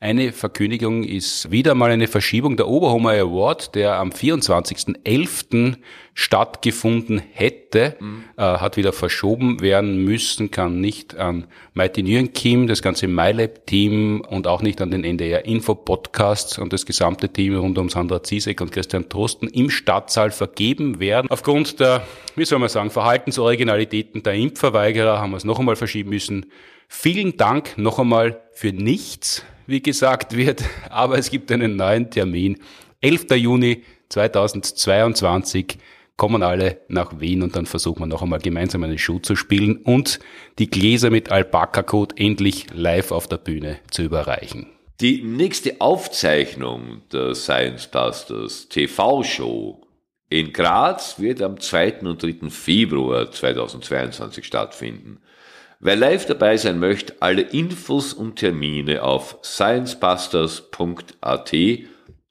[0.00, 5.78] Eine Verkündigung ist wieder mal eine Verschiebung der Oberhomer Award, der am 24.11.
[6.14, 7.96] stattgefunden hätte,
[8.36, 14.20] äh, hat wieder verschoben werden müssen, kann nicht an Mighty Nguyen Kim, das ganze MyLab-Team
[14.20, 18.22] und auch nicht an den NDR Info Podcast und das gesamte Team rund um Sandra
[18.22, 21.26] Ziesek und Christian Trosten im Stadtsaal vergeben werden.
[21.28, 26.10] Aufgrund der, wie soll man sagen, Verhaltensoriginalitäten der Impfverweigerer haben wir es noch einmal verschieben
[26.10, 26.46] müssen.
[26.86, 32.58] Vielen Dank noch einmal für nichts, wie gesagt wird, aber es gibt einen neuen Termin.
[33.00, 33.26] 11.
[33.36, 35.78] Juni 2022
[36.16, 39.76] kommen alle nach Wien und dann versuchen wir noch einmal gemeinsam eine Show zu spielen
[39.76, 40.18] und
[40.58, 44.66] die Gläser mit Alpaka-Code endlich live auf der Bühne zu überreichen.
[45.00, 49.80] Die nächste Aufzeichnung der Science Busters TV-Show
[50.28, 52.00] in Graz wird am 2.
[52.00, 52.50] und 3.
[52.50, 55.20] Februar 2022 stattfinden.
[55.80, 61.52] Wer live dabei sein möchte, alle Infos und Termine auf sciencebusters.at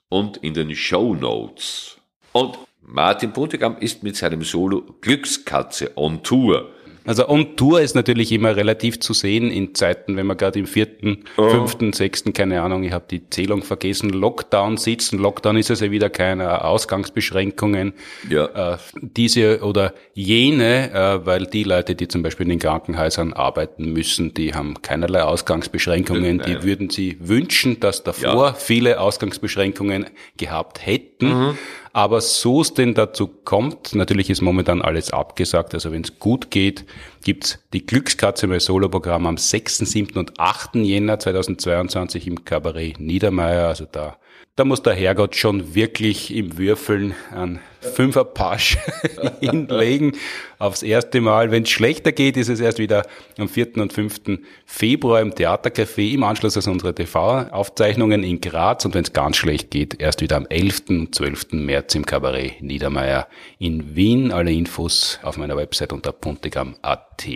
[0.10, 1.98] und in den Show Notes.
[2.34, 6.74] Und Martin Puntigam ist mit seinem Solo Glückskatze on Tour.
[7.08, 10.66] Also on Tour ist natürlich immer relativ zu sehen in Zeiten, wenn man gerade im
[10.68, 15.18] vierten, fünften, sechsten, keine Ahnung, ich habe die Zählung vergessen, Lockdown sitzen.
[15.18, 17.93] Lockdown ist es ja wieder keine Ausgangsbeschränkungen.
[18.30, 18.74] Ja.
[18.74, 23.93] Äh, diese oder jene, äh, weil die Leute, die zum Beispiel in den Krankenhäusern arbeiten
[23.93, 26.41] müssen, die haben keinerlei Ausgangsbeschränkungen.
[26.45, 28.53] Die würden sie wünschen, dass davor Ja.
[28.53, 31.58] viele Ausgangsbeschränkungen gehabt hätten.
[31.98, 36.52] Aber so es denn dazu kommt, natürlich ist momentan alles abgesagt, also wenn es gut
[36.52, 36.86] geht,
[37.24, 40.16] gibt's die Glückskatze mein Soloprogramm am 6., 7.
[40.20, 40.76] und 8.
[40.76, 43.70] Jänner 2022 im Kabarett Niedermeyer.
[43.70, 44.18] Also da,
[44.58, 48.80] da muss der Herrgott schon wirklich im Würfeln an Fünferpasch
[49.39, 50.14] hinlegen.
[50.58, 51.51] Aufs erste Mal.
[51.51, 53.03] Wenn es schlechter geht, ist es erst wieder
[53.38, 53.78] am 4.
[53.78, 54.39] und 5.
[54.66, 58.84] Februar im Theatercafé im Anschluss an unsere TV-Aufzeichnungen in Graz.
[58.84, 60.86] Und wenn es ganz schlecht geht, erst wieder am 11.
[60.89, 61.51] und 12.
[61.51, 63.28] März im Kabarett Niedermeyer
[63.60, 64.32] in Wien.
[64.32, 67.28] Alle Infos auf meiner Website unter puntigam.at.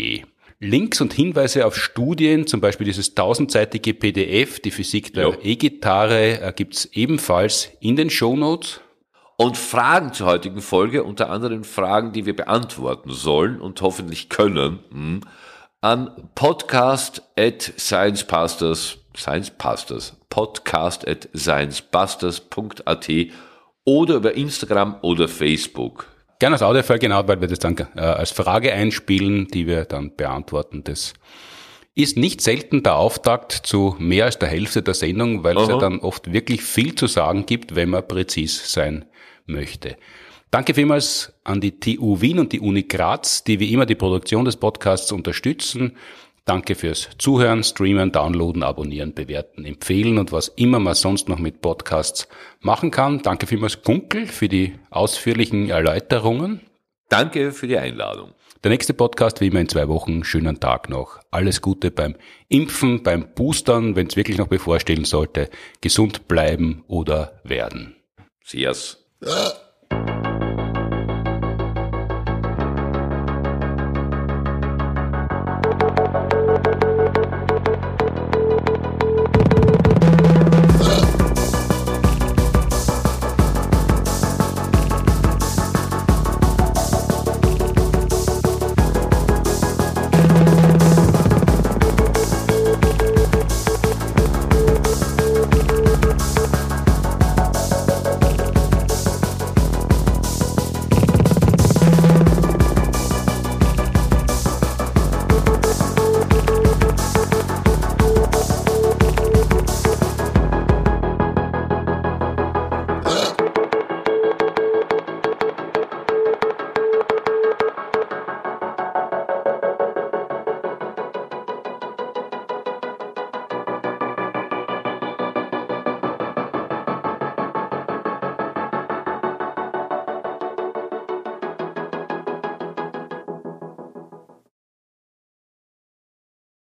[0.64, 5.38] Links und Hinweise auf Studien, zum Beispiel dieses tausendseitige PDF, die Physik der Ja.
[5.42, 8.80] E-Gitarre, äh, gibt's ebenfalls in den Shownotes.
[9.38, 14.80] Und Fragen zur heutigen Folge, unter anderem Fragen, die wir beantworten sollen und hoffentlich können,
[14.92, 15.22] hm,
[15.82, 23.10] an podcast at sciencepastors, sciencepastors, podcast at sciencebusters.at
[23.84, 26.06] oder über Instagram oder Facebook.
[26.42, 30.16] Gerne als Audiofile, genau, weil wir das dann äh, als Frage einspielen, die wir dann
[30.16, 30.84] beantworten.
[30.84, 31.14] Das
[31.94, 35.76] ist nicht selten der Auftakt zu mehr als der Hälfte der Sendung, weil es ja
[35.76, 35.82] Aha.
[35.82, 39.06] dann oft wirklich viel zu sagen gibt, wenn man präzis sein
[39.46, 39.98] möchte.
[40.50, 44.44] Danke vielmals an die TU Wien und die Uni Graz, die wie immer die Produktion
[44.44, 45.96] des Podcasts unterstützen.
[46.46, 51.62] Danke fürs Zuhören, Streamen, Downloaden, Abonnieren, Bewerten, Empfehlen und was immer man sonst noch mit
[51.62, 52.28] Podcasts
[52.60, 53.22] machen kann.
[53.22, 56.62] Danke vielmals Gunkel für die ausführlichen Erläuterungen.
[57.10, 58.34] Danke für die Einladung.
[58.64, 60.24] Der nächste Podcast wie immer in zwei Wochen.
[60.24, 61.20] Schönen Tag noch.
[61.30, 62.16] Alles Gute beim
[62.48, 65.50] Impfen, beim Boostern, wenn es wirklich noch bevorstehen sollte.
[65.82, 67.96] Gesund bleiben oder werden.
[68.44, 68.98] Cheers.